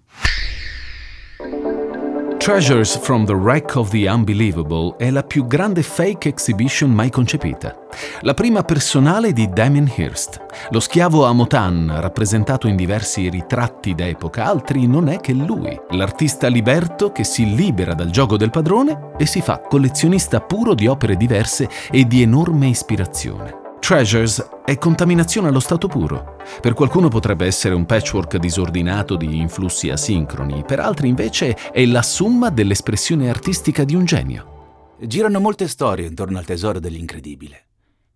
Treasures 2.48 2.98
from 3.00 3.26
the 3.26 3.36
Wreck 3.36 3.76
of 3.76 3.90
the 3.90 4.08
Unbelievable 4.08 4.96
è 4.98 5.12
la 5.12 5.22
più 5.22 5.46
grande 5.46 5.82
fake 5.84 6.30
exhibition 6.30 6.90
mai 6.90 7.10
concepita. 7.10 7.78
La 8.22 8.34
prima 8.34 8.64
personale 8.64 9.34
di 9.34 9.50
Damien 9.50 9.92
Hirst. 9.94 10.46
Lo 10.70 10.80
schiavo 10.80 11.26
Amotan, 11.26 11.92
rappresentato 12.00 12.70
in 12.70 12.78
diversi 12.78 13.28
ritratti 13.28 13.94
d'epoca, 13.94 14.46
altri 14.46 14.88
non 14.88 15.10
è 15.10 15.20
che 15.20 15.34
lui, 15.34 15.78
l'artista 15.90 16.48
liberto 16.48 17.12
che 17.12 17.26
si 17.26 17.54
libera 17.54 17.94
dal 17.94 18.12
gioco 18.12 18.38
del 18.38 18.50
padrone 18.50 19.10
e 19.18 19.26
si 19.26 19.42
fa 19.42 19.60
collezionista 19.60 20.40
puro 20.40 20.74
di 20.74 20.88
opere 20.88 21.18
diverse 21.18 21.68
e 21.92 22.06
di 22.06 22.22
enorme 22.22 22.68
ispirazione. 22.68 23.66
Treasures 23.80 24.46
è 24.66 24.78
contaminazione 24.78 25.48
allo 25.48 25.62
stato 25.62 25.88
puro. 25.88 26.36
Per 26.60 26.74
qualcuno 26.74 27.08
potrebbe 27.08 27.46
essere 27.46 27.74
un 27.74 27.86
patchwork 27.86 28.36
disordinato 28.38 29.16
di 29.16 29.38
influssi 29.38 29.90
asincroni, 29.90 30.64
per 30.66 30.80
altri 30.82 31.08
invece 31.08 31.56
è 31.72 31.86
la 31.86 32.02
somma 32.02 32.50
dell'espressione 32.50 33.30
artistica 33.30 33.86
di 33.86 33.96
un 33.96 34.04
genio. 34.04 34.96
Girano 35.00 35.40
molte 35.40 35.68
storie 35.68 36.08
intorno 36.08 36.38
al 36.38 36.46
tesoro 36.46 36.80
dell'incredibile. 36.80 37.68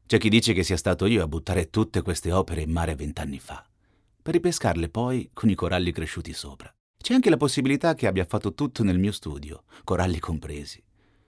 C'è 0.05 0.17
chi 0.17 0.27
dice 0.27 0.51
che 0.51 0.63
sia 0.63 0.75
stato 0.75 1.05
io 1.05 1.23
a 1.23 1.27
buttare 1.27 1.69
tutte 1.69 2.01
queste 2.01 2.33
opere 2.33 2.63
in 2.63 2.71
mare 2.71 2.95
vent'anni 2.95 3.39
fa, 3.39 3.65
per 4.21 4.33
ripescarle 4.33 4.89
poi 4.89 5.29
con 5.31 5.49
i 5.49 5.55
coralli 5.55 5.93
cresciuti 5.93 6.33
sopra. 6.33 6.69
C'è 7.01 7.13
anche 7.13 7.29
la 7.29 7.37
possibilità 7.37 7.93
che 7.93 8.07
abbia 8.07 8.25
fatto 8.25 8.53
tutto 8.53 8.83
nel 8.83 8.99
mio 8.99 9.13
studio, 9.13 9.63
coralli 9.85 10.19
compresi. 10.19 10.83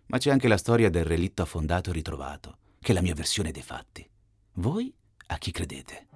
Ma 0.08 0.17
c'è 0.17 0.32
anche 0.32 0.50
la 0.50 0.58
storia 0.58 0.89
del 0.89 1.06
relitto 1.06 1.43
affondato 1.43 1.91
e 1.91 1.93
ritrovato, 1.93 2.58
che 2.82 2.91
è 2.91 2.93
la 2.93 3.02
mia 3.02 3.15
versione 3.15 3.52
dei 3.52 3.63
fatti. 3.63 4.06
Voi 4.55 4.93
a 5.27 5.37
chi 5.37 5.51
credete? 5.51 6.07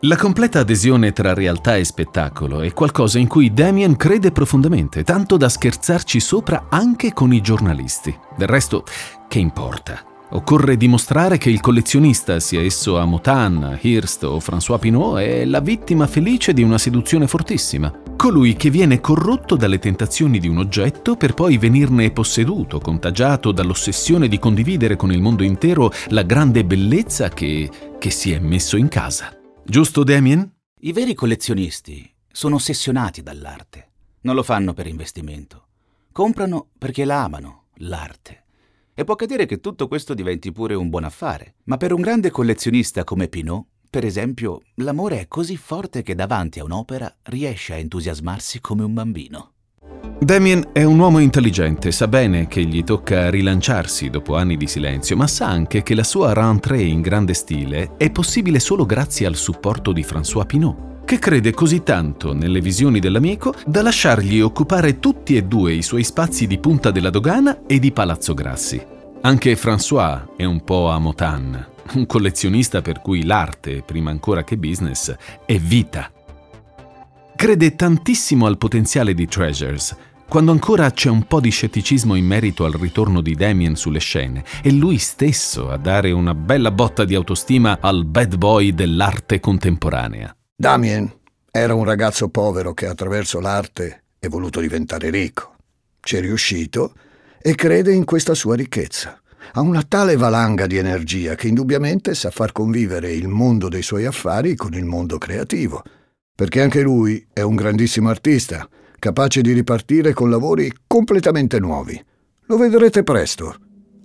La 0.00 0.16
completa 0.16 0.58
adesione 0.58 1.12
tra 1.12 1.32
realtà 1.32 1.76
e 1.76 1.84
spettacolo 1.84 2.60
è 2.60 2.72
qualcosa 2.74 3.18
in 3.18 3.28
cui 3.28 3.54
Damien 3.54 3.96
crede 3.96 4.30
profondamente, 4.30 5.04
tanto 5.04 5.38
da 5.38 5.48
scherzarci 5.48 6.20
sopra 6.20 6.66
anche 6.68 7.14
con 7.14 7.32
i 7.32 7.40
giornalisti. 7.40 8.14
Del 8.36 8.48
resto, 8.48 8.84
che 9.26 9.38
importa? 9.38 10.11
Occorre 10.34 10.78
dimostrare 10.78 11.36
che 11.36 11.50
il 11.50 11.60
collezionista, 11.60 12.40
sia 12.40 12.62
esso 12.62 12.96
Amotan, 12.96 13.78
Hirst 13.82 14.24
o 14.24 14.38
François 14.38 14.78
Pinault, 14.78 15.18
è 15.18 15.44
la 15.44 15.60
vittima 15.60 16.06
felice 16.06 16.54
di 16.54 16.62
una 16.62 16.78
seduzione 16.78 17.26
fortissima. 17.26 17.92
Colui 18.16 18.54
che 18.54 18.70
viene 18.70 18.98
corrotto 18.98 19.56
dalle 19.56 19.78
tentazioni 19.78 20.38
di 20.38 20.48
un 20.48 20.56
oggetto 20.56 21.16
per 21.16 21.34
poi 21.34 21.58
venirne 21.58 22.12
posseduto, 22.12 22.78
contagiato 22.78 23.52
dall'ossessione 23.52 24.26
di 24.26 24.38
condividere 24.38 24.96
con 24.96 25.12
il 25.12 25.20
mondo 25.20 25.42
intero 25.42 25.92
la 26.08 26.22
grande 26.22 26.64
bellezza 26.64 27.28
che, 27.28 27.70
che 27.98 28.10
si 28.10 28.32
è 28.32 28.38
messo 28.38 28.78
in 28.78 28.88
casa. 28.88 29.38
Giusto, 29.62 30.02
Damien? 30.02 30.50
I 30.80 30.92
veri 30.92 31.12
collezionisti 31.12 32.10
sono 32.32 32.54
ossessionati 32.54 33.22
dall'arte. 33.22 33.90
Non 34.22 34.34
lo 34.34 34.42
fanno 34.42 34.72
per 34.72 34.86
investimento. 34.86 35.66
Comprano 36.10 36.68
perché 36.78 37.04
la 37.04 37.22
amano, 37.22 37.64
l'arte. 37.76 38.41
E 38.94 39.04
può 39.04 39.14
accadere 39.14 39.46
che 39.46 39.60
tutto 39.60 39.88
questo 39.88 40.12
diventi 40.12 40.52
pure 40.52 40.74
un 40.74 40.90
buon 40.90 41.04
affare. 41.04 41.54
Ma 41.64 41.78
per 41.78 41.94
un 41.94 42.02
grande 42.02 42.30
collezionista 42.30 43.04
come 43.04 43.28
Pinot, 43.28 43.64
per 43.88 44.04
esempio, 44.04 44.60
l'amore 44.76 45.20
è 45.20 45.28
così 45.28 45.56
forte 45.56 46.02
che 46.02 46.14
davanti 46.14 46.60
a 46.60 46.64
un'opera 46.64 47.14
riesce 47.24 47.72
a 47.72 47.76
entusiasmarsi 47.76 48.60
come 48.60 48.82
un 48.82 48.92
bambino. 48.92 49.52
Damien 50.18 50.70
è 50.72 50.84
un 50.84 50.98
uomo 50.98 51.18
intelligente, 51.18 51.90
sa 51.90 52.06
bene 52.06 52.46
che 52.46 52.64
gli 52.64 52.84
tocca 52.84 53.28
rilanciarsi 53.28 54.08
dopo 54.08 54.36
anni 54.36 54.56
di 54.56 54.66
silenzio, 54.66 55.16
ma 55.16 55.26
sa 55.26 55.48
anche 55.48 55.82
che 55.82 55.94
la 55.94 56.04
sua 56.04 56.32
rentrée 56.32 56.84
in 56.84 57.00
grande 57.00 57.34
stile 57.34 57.96
è 57.96 58.10
possibile 58.10 58.60
solo 58.60 58.86
grazie 58.86 59.26
al 59.26 59.36
supporto 59.36 59.92
di 59.92 60.02
François 60.02 60.46
Pinot, 60.46 60.91
che 61.04 61.18
crede 61.18 61.52
così 61.52 61.82
tanto 61.82 62.32
nelle 62.32 62.60
visioni 62.60 62.98
dell'amico 62.98 63.54
da 63.66 63.82
lasciargli 63.82 64.40
occupare 64.40 64.98
tutti 64.98 65.36
e 65.36 65.44
due 65.44 65.72
i 65.72 65.82
suoi 65.82 66.04
spazi 66.04 66.46
di 66.46 66.58
Punta 66.58 66.90
della 66.90 67.10
Dogana 67.10 67.66
e 67.66 67.78
di 67.78 67.92
Palazzo 67.92 68.34
Grassi. 68.34 68.82
Anche 69.22 69.56
François 69.56 70.36
è 70.36 70.44
un 70.44 70.64
po' 70.64 70.90
a 70.90 70.98
Motan, 70.98 71.66
un 71.94 72.06
collezionista 72.06 72.82
per 72.82 73.00
cui 73.00 73.24
l'arte, 73.24 73.82
prima 73.82 74.10
ancora 74.10 74.42
che 74.42 74.56
business, 74.56 75.14
è 75.44 75.58
vita. 75.58 76.10
Crede 77.36 77.74
tantissimo 77.74 78.46
al 78.46 78.58
potenziale 78.58 79.14
di 79.14 79.26
Treasures, 79.26 79.96
quando 80.32 80.50
ancora 80.50 80.90
c'è 80.90 81.10
un 81.10 81.24
po' 81.24 81.40
di 81.40 81.50
scetticismo 81.50 82.14
in 82.14 82.24
merito 82.24 82.64
al 82.64 82.72
ritorno 82.72 83.20
di 83.20 83.34
Damien 83.34 83.76
sulle 83.76 83.98
scene, 83.98 84.42
è 84.62 84.70
lui 84.70 84.96
stesso 84.96 85.68
a 85.68 85.76
dare 85.76 86.10
una 86.10 86.34
bella 86.34 86.70
botta 86.70 87.04
di 87.04 87.14
autostima 87.14 87.76
al 87.78 88.06
bad 88.06 88.36
boy 88.38 88.72
dell'arte 88.72 89.40
contemporanea. 89.40 90.34
Damien 90.54 91.10
era 91.50 91.74
un 91.74 91.84
ragazzo 91.84 92.28
povero 92.28 92.72
che 92.72 92.86
attraverso 92.86 93.40
l'arte 93.40 94.04
è 94.18 94.28
voluto 94.28 94.60
diventare 94.60 95.10
ricco. 95.10 95.56
Ci 96.00 96.16
è 96.16 96.20
riuscito 96.20 96.94
e 97.40 97.54
crede 97.54 97.92
in 97.92 98.04
questa 98.04 98.34
sua 98.34 98.54
ricchezza. 98.54 99.20
Ha 99.54 99.60
una 99.60 99.82
tale 99.82 100.16
valanga 100.16 100.66
di 100.66 100.76
energia 100.76 101.34
che 101.34 101.48
indubbiamente 101.48 102.14
sa 102.14 102.30
far 102.30 102.52
convivere 102.52 103.12
il 103.12 103.28
mondo 103.28 103.68
dei 103.68 103.82
suoi 103.82 104.06
affari 104.06 104.54
con 104.54 104.74
il 104.74 104.84
mondo 104.84 105.18
creativo, 105.18 105.82
perché 106.34 106.62
anche 106.62 106.80
lui 106.80 107.26
è 107.32 107.40
un 107.40 107.56
grandissimo 107.56 108.08
artista, 108.08 108.68
capace 108.98 109.40
di 109.40 109.52
ripartire 109.52 110.12
con 110.12 110.30
lavori 110.30 110.72
completamente 110.86 111.58
nuovi. 111.58 112.00
Lo 112.46 112.56
vedrete 112.56 113.02
presto. 113.02 113.56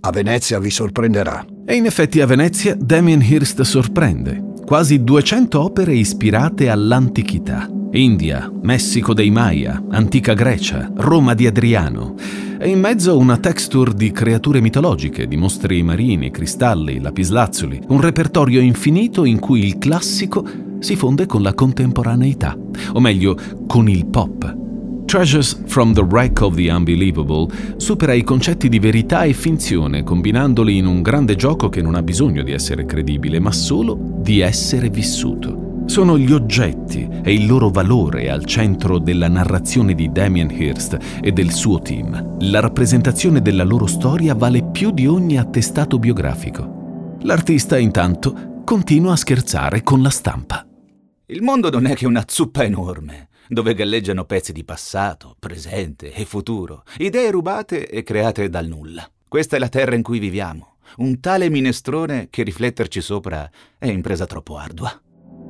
A 0.01 0.09
Venezia 0.11 0.59
vi 0.59 0.71
sorprenderà. 0.71 1.45
E 1.65 1.75
in 1.75 1.85
effetti 1.85 2.19
a 2.19 2.25
Venezia 2.25 2.75
Damien 2.75 3.21
Hirst 3.21 3.61
sorprende. 3.61 4.46
Quasi 4.67 5.01
200 5.01 5.61
opere 5.61 5.95
ispirate 5.95 6.67
all'antichità. 6.69 7.69
India, 7.91 8.51
Messico 8.63 9.13
dei 9.13 9.29
Maya, 9.29 9.81
antica 9.91 10.33
Grecia, 10.33 10.91
Roma 10.93 11.33
di 11.33 11.47
Adriano. 11.47 12.15
E 12.59 12.67
in 12.67 12.81
mezzo 12.81 13.17
una 13.17 13.37
texture 13.37 13.93
di 13.93 14.11
creature 14.11 14.59
mitologiche, 14.59 15.25
di 15.25 15.37
mostri 15.37 15.81
marini, 15.83 16.31
cristalli, 16.31 16.99
lapislazzuli, 16.99 17.83
un 17.87 18.01
repertorio 18.01 18.59
infinito 18.59 19.23
in 19.23 19.39
cui 19.39 19.63
il 19.63 19.77
classico 19.77 20.45
si 20.79 20.97
fonde 20.97 21.27
con 21.27 21.41
la 21.41 21.53
contemporaneità, 21.53 22.53
o 22.91 22.99
meglio, 22.99 23.37
con 23.67 23.87
il 23.87 24.05
pop. 24.07 24.66
Treasures 25.07 25.63
from 25.67 25.93
the 25.93 26.03
Wreck 26.03 26.41
of 26.41 26.55
the 26.55 26.69
Unbelievable 26.69 27.47
supera 27.77 28.11
i 28.11 28.23
concetti 28.23 28.67
di 28.67 28.77
verità 28.77 29.23
e 29.23 29.31
finzione 29.31 30.03
combinandoli 30.03 30.75
in 30.75 30.85
un 30.85 31.01
grande 31.01 31.37
gioco 31.37 31.69
che 31.69 31.81
non 31.81 31.95
ha 31.95 32.03
bisogno 32.03 32.43
di 32.43 32.51
essere 32.51 32.85
credibile, 32.85 33.39
ma 33.39 33.53
solo 33.53 33.97
di 33.97 34.41
essere 34.41 34.89
vissuto. 34.89 35.83
Sono 35.85 36.17
gli 36.17 36.33
oggetti 36.33 37.07
e 37.23 37.33
il 37.33 37.45
loro 37.45 37.69
valore 37.69 38.29
al 38.29 38.43
centro 38.43 38.99
della 38.99 39.29
narrazione 39.29 39.95
di 39.95 40.11
Damien 40.11 40.51
Hirst 40.51 40.97
e 41.21 41.31
del 41.31 41.53
suo 41.53 41.79
team. 41.79 42.39
La 42.41 42.59
rappresentazione 42.59 43.41
della 43.41 43.63
loro 43.63 43.87
storia 43.87 44.35
vale 44.35 44.61
più 44.61 44.91
di 44.91 45.07
ogni 45.07 45.37
attestato 45.37 45.99
biografico. 45.99 47.15
L'artista, 47.21 47.77
intanto, 47.77 48.61
continua 48.65 49.13
a 49.13 49.15
scherzare 49.15 49.83
con 49.83 50.01
la 50.01 50.09
stampa. 50.09 50.67
Il 51.27 51.43
mondo 51.43 51.69
non 51.69 51.85
è 51.85 51.95
che 51.95 52.05
una 52.05 52.25
zuppa 52.27 52.65
enorme 52.65 53.29
dove 53.47 53.73
galleggiano 53.73 54.25
pezzi 54.25 54.51
di 54.51 54.63
passato, 54.63 55.35
presente 55.39 56.13
e 56.13 56.25
futuro, 56.25 56.83
idee 56.97 57.31
rubate 57.31 57.87
e 57.87 58.03
create 58.03 58.49
dal 58.49 58.67
nulla. 58.67 59.09
Questa 59.27 59.55
è 59.55 59.59
la 59.59 59.69
terra 59.69 59.95
in 59.95 60.03
cui 60.03 60.19
viviamo, 60.19 60.77
un 60.97 61.19
tale 61.19 61.49
minestrone 61.49 62.27
che 62.29 62.43
rifletterci 62.43 63.01
sopra 63.01 63.49
è 63.77 63.87
impresa 63.87 64.25
troppo 64.25 64.57
ardua. 64.57 65.01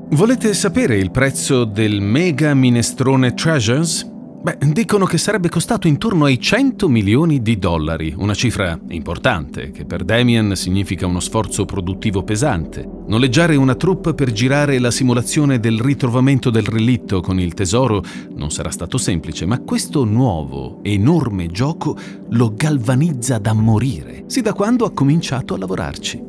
Volete 0.09 0.53
sapere 0.53 0.97
il 0.97 1.11
prezzo 1.11 1.65
del 1.65 2.01
mega 2.01 2.53
minestrone 2.53 3.33
Treasures? 3.33 4.15
Beh, 4.47 4.59
dicono 4.71 5.03
che 5.03 5.17
sarebbe 5.17 5.49
costato 5.49 5.89
intorno 5.89 6.23
ai 6.23 6.39
100 6.39 6.87
milioni 6.87 7.41
di 7.41 7.59
dollari, 7.59 8.13
una 8.17 8.33
cifra 8.33 8.79
importante, 8.91 9.71
che 9.71 9.83
per 9.83 10.05
Damien 10.05 10.55
significa 10.55 11.05
uno 11.05 11.19
sforzo 11.19 11.65
produttivo 11.65 12.23
pesante. 12.23 12.89
Noleggiare 13.07 13.57
una 13.57 13.75
troupe 13.75 14.13
per 14.13 14.31
girare 14.31 14.79
la 14.79 14.89
simulazione 14.89 15.59
del 15.59 15.81
ritrovamento 15.81 16.49
del 16.49 16.63
relitto 16.63 17.19
con 17.19 17.41
il 17.41 17.53
tesoro 17.53 18.01
non 18.37 18.49
sarà 18.49 18.71
stato 18.71 18.97
semplice, 18.97 19.45
ma 19.45 19.59
questo 19.59 20.05
nuovo, 20.05 20.79
enorme 20.81 21.47
gioco 21.47 21.97
lo 22.29 22.53
galvanizza 22.55 23.39
da 23.39 23.51
morire, 23.51 24.23
sì 24.27 24.39
da 24.39 24.53
quando 24.53 24.85
ha 24.85 24.91
cominciato 24.91 25.55
a 25.55 25.57
lavorarci. 25.57 26.23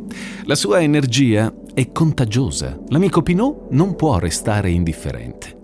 La 0.46 0.56
sua 0.56 0.80
energia 0.80 1.54
è 1.72 1.92
contagiosa. 1.92 2.76
L'amico 2.88 3.22
Pinot 3.22 3.70
non 3.70 3.94
può 3.94 4.18
restare 4.18 4.70
indifferente. 4.70 5.57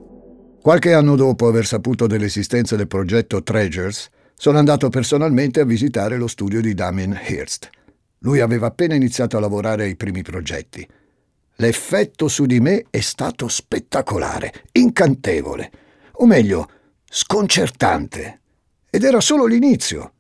Qualche 0.64 0.94
anno 0.94 1.14
dopo 1.14 1.46
aver 1.46 1.66
saputo 1.66 2.07
dell'esistenza 2.07 2.74
del 2.74 2.87
progetto 2.87 3.42
Treasures, 3.42 4.09
sono 4.35 4.57
andato 4.57 4.88
personalmente 4.88 5.61
a 5.61 5.66
visitare 5.66 6.16
lo 6.16 6.27
studio 6.27 6.62
di 6.62 6.72
Damien 6.72 7.20
Hirst. 7.22 7.68
Lui 8.20 8.40
aveva 8.40 8.68
appena 8.68 8.94
iniziato 8.94 9.37
a 9.37 9.40
lavorare 9.40 9.83
ai 9.85 9.94
primi 9.94 10.22
progetti. 10.22 10.88
L'effetto 11.57 12.29
su 12.29 12.46
di 12.46 12.61
me 12.61 12.87
è 12.88 13.00
stato 13.00 13.46
spettacolare, 13.46 14.64
incantevole, 14.72 15.70
o 16.12 16.24
meglio, 16.24 16.70
sconcertante. 17.11 18.40
Ed 18.88 19.05
era 19.05 19.20
solo 19.20 19.44
l'inizio. 19.44 20.12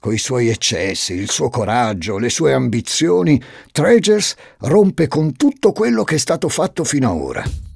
Coi 0.00 0.18
suoi 0.18 0.48
eccessi, 0.48 1.12
il 1.12 1.30
suo 1.30 1.48
coraggio, 1.48 2.18
le 2.18 2.28
sue 2.28 2.52
ambizioni, 2.52 3.40
Treasures 3.70 4.34
rompe 4.62 5.06
con 5.06 5.36
tutto 5.36 5.70
quello 5.70 6.02
che 6.02 6.16
è 6.16 6.18
stato 6.18 6.48
fatto 6.48 6.82
fino 6.82 7.08
ad 7.08 7.20
ora. 7.20 7.71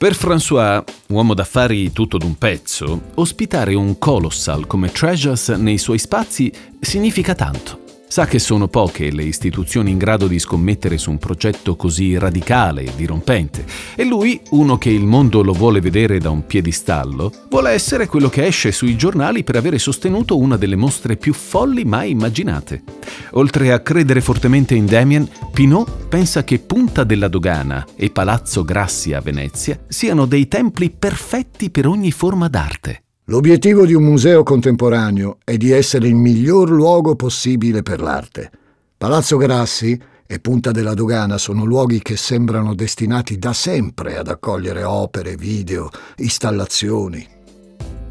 Per 0.00 0.14
François, 0.14 0.82
uomo 1.08 1.34
d'affari 1.34 1.92
tutto 1.92 2.16
d'un 2.16 2.38
pezzo, 2.38 3.02
ospitare 3.16 3.74
un 3.74 3.98
colossal 3.98 4.66
come 4.66 4.90
Treasures 4.90 5.50
nei 5.50 5.76
suoi 5.76 5.98
spazi 5.98 6.50
significa 6.80 7.34
tanto. 7.34 7.79
Sa 8.12 8.26
che 8.26 8.40
sono 8.40 8.66
poche 8.66 9.12
le 9.12 9.22
istituzioni 9.22 9.92
in 9.92 9.96
grado 9.96 10.26
di 10.26 10.40
scommettere 10.40 10.98
su 10.98 11.10
un 11.10 11.18
progetto 11.18 11.76
così 11.76 12.18
radicale 12.18 12.82
e 12.82 12.92
dirompente. 12.96 13.64
E 13.94 14.04
lui, 14.04 14.40
uno 14.50 14.78
che 14.78 14.90
il 14.90 15.06
mondo 15.06 15.44
lo 15.44 15.52
vuole 15.52 15.80
vedere 15.80 16.18
da 16.18 16.28
un 16.28 16.44
piedistallo, 16.44 17.32
vuole 17.48 17.70
essere 17.70 18.08
quello 18.08 18.28
che 18.28 18.46
esce 18.46 18.72
sui 18.72 18.96
giornali 18.96 19.44
per 19.44 19.54
avere 19.54 19.78
sostenuto 19.78 20.36
una 20.38 20.56
delle 20.56 20.74
mostre 20.74 21.16
più 21.16 21.32
folli 21.32 21.84
mai 21.84 22.10
immaginate. 22.10 22.82
Oltre 23.34 23.70
a 23.70 23.78
credere 23.78 24.20
fortemente 24.20 24.74
in 24.74 24.86
Damien, 24.86 25.28
Pinot 25.52 26.08
pensa 26.08 26.42
che 26.42 26.58
Punta 26.58 27.04
della 27.04 27.28
Dogana 27.28 27.86
e 27.94 28.10
Palazzo 28.10 28.64
Grassi 28.64 29.12
a 29.12 29.20
Venezia 29.20 29.78
siano 29.86 30.26
dei 30.26 30.48
templi 30.48 30.90
perfetti 30.90 31.70
per 31.70 31.86
ogni 31.86 32.10
forma 32.10 32.48
d'arte. 32.48 33.02
L'obiettivo 33.30 33.86
di 33.86 33.94
un 33.94 34.02
museo 34.02 34.42
contemporaneo 34.42 35.38
è 35.44 35.56
di 35.56 35.70
essere 35.70 36.08
il 36.08 36.16
miglior 36.16 36.68
luogo 36.68 37.14
possibile 37.14 37.80
per 37.80 38.00
l'arte. 38.00 38.50
Palazzo 38.98 39.36
Grassi 39.36 39.96
e 40.26 40.40
Punta 40.40 40.72
della 40.72 40.94
Dogana 40.94 41.38
sono 41.38 41.64
luoghi 41.64 42.02
che 42.02 42.16
sembrano 42.16 42.74
destinati 42.74 43.38
da 43.38 43.52
sempre 43.52 44.16
ad 44.16 44.26
accogliere 44.26 44.82
opere, 44.82 45.36
video, 45.36 45.90
installazioni. 46.16 47.24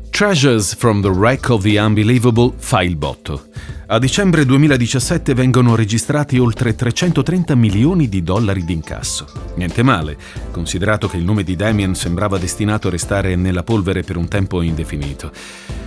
Treasures 0.09 0.73
from 0.73 1.01
the 1.01 1.09
Wreck 1.09 1.49
of 1.49 1.63
the 1.63 1.77
Unbelievable 1.77 2.53
fa 2.55 2.81
il 2.81 2.95
botto. 2.95 3.43
A 3.91 3.97
dicembre 3.97 4.45
2017 4.45 5.33
vengono 5.33 5.75
registrati 5.75 6.37
oltre 6.37 6.75
330 6.75 7.55
milioni 7.55 8.07
di 8.07 8.21
dollari 8.21 8.63
di 8.63 8.73
incasso. 8.73 9.25
Niente 9.55 9.81
male, 9.81 10.15
considerato 10.51 11.07
che 11.07 11.17
il 11.17 11.23
nome 11.23 11.41
di 11.41 11.55
Damien 11.55 11.95
sembrava 11.95 12.37
destinato 12.37 12.87
a 12.87 12.91
restare 12.91 13.35
nella 13.35 13.63
polvere 13.63 14.03
per 14.03 14.15
un 14.15 14.27
tempo 14.27 14.61
indefinito. 14.61 15.31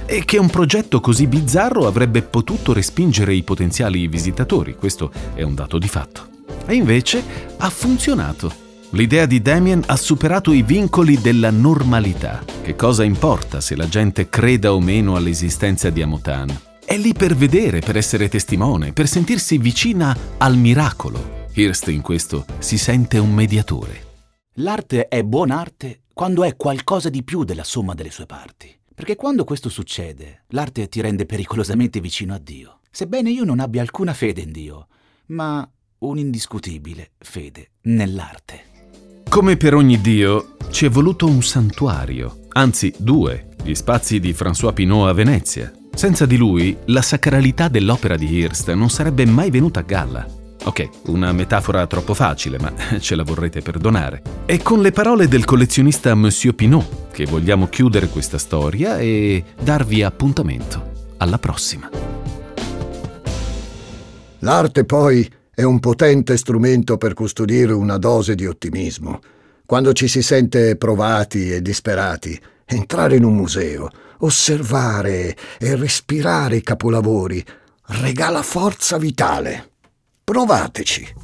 E 0.05 0.25
che 0.25 0.37
un 0.37 0.51
progetto 0.51 0.99
così 0.99 1.29
bizzarro 1.29 1.87
avrebbe 1.87 2.23
potuto 2.23 2.73
respingere 2.73 3.35
i 3.35 3.45
potenziali 3.45 4.09
visitatori, 4.09 4.75
questo 4.75 5.13
è 5.35 5.43
un 5.43 5.55
dato 5.55 5.79
di 5.79 5.87
fatto. 5.87 6.27
E 6.67 6.75
invece 6.75 7.23
ha 7.57 7.71
funzionato. 7.71 8.53
L'idea 8.91 9.27
di 9.27 9.41
Damien 9.41 9.81
ha 9.87 9.97
superato 9.97 10.53
i 10.53 10.63
vincoli 10.63 11.21
della 11.21 11.51
normalità. 11.51 12.43
Che 12.63 12.75
cosa 12.75 13.05
importa 13.05 13.61
se 13.61 13.77
la 13.77 13.87
gente 13.87 14.29
creda 14.29 14.75
o 14.75 14.81
meno 14.81 15.15
all'esistenza 15.15 15.89
di 15.89 16.03
Amotan? 16.03 16.71
È 16.93 16.99
lì 16.99 17.15
per 17.15 17.35
vedere, 17.35 17.79
per 17.79 17.97
essere 17.97 18.29
testimone, 18.29 18.93
per 18.93 19.09
sentirsi 19.09 19.57
vicina 19.57 20.15
al 20.37 20.59
miracolo. 20.59 21.47
Hirst 21.55 21.89
in 21.89 22.03
questo 22.03 22.45
si 22.59 22.77
sente 22.77 23.17
un 23.17 23.33
mediatore. 23.33 24.27
L'arte 24.57 25.09
è 25.09 25.23
buon'arte 25.23 26.03
quando 26.13 26.45
è 26.45 26.55
qualcosa 26.55 27.09
di 27.09 27.23
più 27.23 27.45
della 27.45 27.65
somma 27.65 27.95
delle 27.95 28.11
sue 28.11 28.27
parti. 28.27 28.79
Perché 28.95 29.17
quando 29.17 29.45
questo 29.45 29.71
succede, 29.71 30.45
l'arte 30.49 30.87
ti 30.89 31.01
rende 31.01 31.25
pericolosamente 31.25 31.99
vicino 31.99 32.35
a 32.35 32.39
Dio. 32.39 32.81
Sebbene 32.91 33.31
io 33.31 33.45
non 33.45 33.61
abbia 33.61 33.81
alcuna 33.81 34.13
fede 34.13 34.43
in 34.43 34.53
Dio, 34.53 34.89
ma 35.29 35.67
un'indiscutibile 36.01 37.13
fede 37.17 37.71
nell'arte. 37.85 38.65
Come 39.31 39.57
per 39.57 39.73
ogni 39.73 39.99
Dio, 39.99 40.59
ci 40.69 40.85
è 40.85 40.91
voluto 40.91 41.25
un 41.25 41.43
santuario, 41.43 42.41
anzi 42.51 42.93
due, 42.99 43.49
gli 43.63 43.73
spazi 43.73 44.21
di 44.21 44.35
François 44.35 44.75
Pinault 44.75 45.09
a 45.09 45.15
Venezia, 45.15 45.73
senza 45.95 46.27
di 46.27 46.37
lui, 46.37 46.77
la 46.87 47.03
sacralità 47.03 47.69
dell'opera 47.69 48.17
di 48.17 48.27
Hirst 48.27 48.73
non 48.73 48.91
sarebbe 48.91 49.25
mai 49.27 49.51
venuta 49.51 49.81
a 49.81 49.85
galla. 49.85 50.27
Ok, 50.65 50.89
una 51.07 51.33
metafora 51.33 51.87
troppo 51.87 52.15
facile, 52.15 52.59
ma 52.59 52.73
ce 52.99 53.15
la 53.15 53.25
vorrete 53.25 53.61
perdonare. 53.61 54.23
È 54.47 54.57
con 54.63 54.81
le 54.81 54.93
parole 54.93 55.29
del 55.29 55.45
collezionista 55.45 56.15
Monsieur 56.15 56.55
Pinot 56.55 57.11
che 57.13 57.27
vogliamo 57.27 57.69
chiudere 57.69 58.09
questa 58.09 58.39
storia 58.39 58.99
e 58.99 59.45
darvi 59.61 60.03
appuntamento. 60.03 60.91
Alla 61.19 61.39
prossima. 61.39 61.89
L'arte 64.41 64.85
poi 64.85 65.31
è 65.55 65.63
un 65.63 65.79
potente 65.79 66.37
strumento 66.37 66.97
per 66.97 67.15
custodire 67.15 67.73
una 67.73 67.99
dose 67.99 68.35
di 68.35 68.47
ottimismo. 68.47 69.21
Quando 69.65 69.93
ci 69.93 70.09
si 70.09 70.23
sente 70.23 70.77
provati 70.77 71.53
e 71.53 71.63
disperati, 71.63 72.39
entrare 72.65 73.17
in 73.17 73.25
un 73.25 73.35
museo, 73.35 73.89
osservare 74.23 75.37
e 75.59 75.77
respirare 75.77 76.57
i 76.57 76.63
capolavori 76.63 77.45
regala 77.87 78.43
forza 78.43 78.97
vitale. 78.97 79.71
Provateci. 80.25 81.22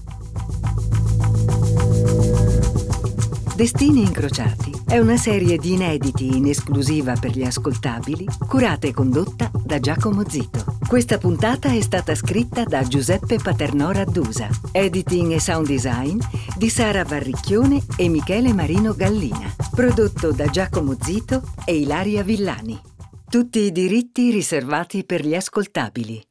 Destini 3.59 4.03
incrociati 4.03 4.71
è 4.87 4.99
una 4.99 5.17
serie 5.17 5.59
di 5.59 5.73
inediti 5.73 6.37
in 6.37 6.47
esclusiva 6.47 7.15
per 7.15 7.33
gli 7.33 7.43
ascoltabili, 7.43 8.25
curata 8.47 8.87
e 8.87 8.93
condotta 8.93 9.51
da 9.53 9.81
Giacomo 9.81 10.23
Zito. 10.29 10.77
Questa 10.87 11.19
puntata 11.19 11.69
è 11.69 11.81
stata 11.81 12.15
scritta 12.15 12.63
da 12.63 12.85
Giuseppe 12.85 13.39
Paternò 13.43 13.91
Raddusa, 13.91 14.49
editing 14.71 15.33
e 15.33 15.41
sound 15.41 15.67
design 15.67 16.21
di 16.57 16.69
Sara 16.69 17.03
Varricchione 17.03 17.85
e 17.97 18.09
Michele 18.09 18.53
Marino 18.53 18.95
Gallina, 18.95 19.53
prodotto 19.75 20.31
da 20.31 20.47
Giacomo 20.47 20.97
Zito 21.01 21.43
e 21.65 21.79
Ilaria 21.79 22.23
Villani. 22.23 22.81
Tutti 23.29 23.59
i 23.59 23.73
diritti 23.73 24.31
riservati 24.31 25.05
per 25.05 25.27
gli 25.27 25.35
ascoltabili. 25.35 26.29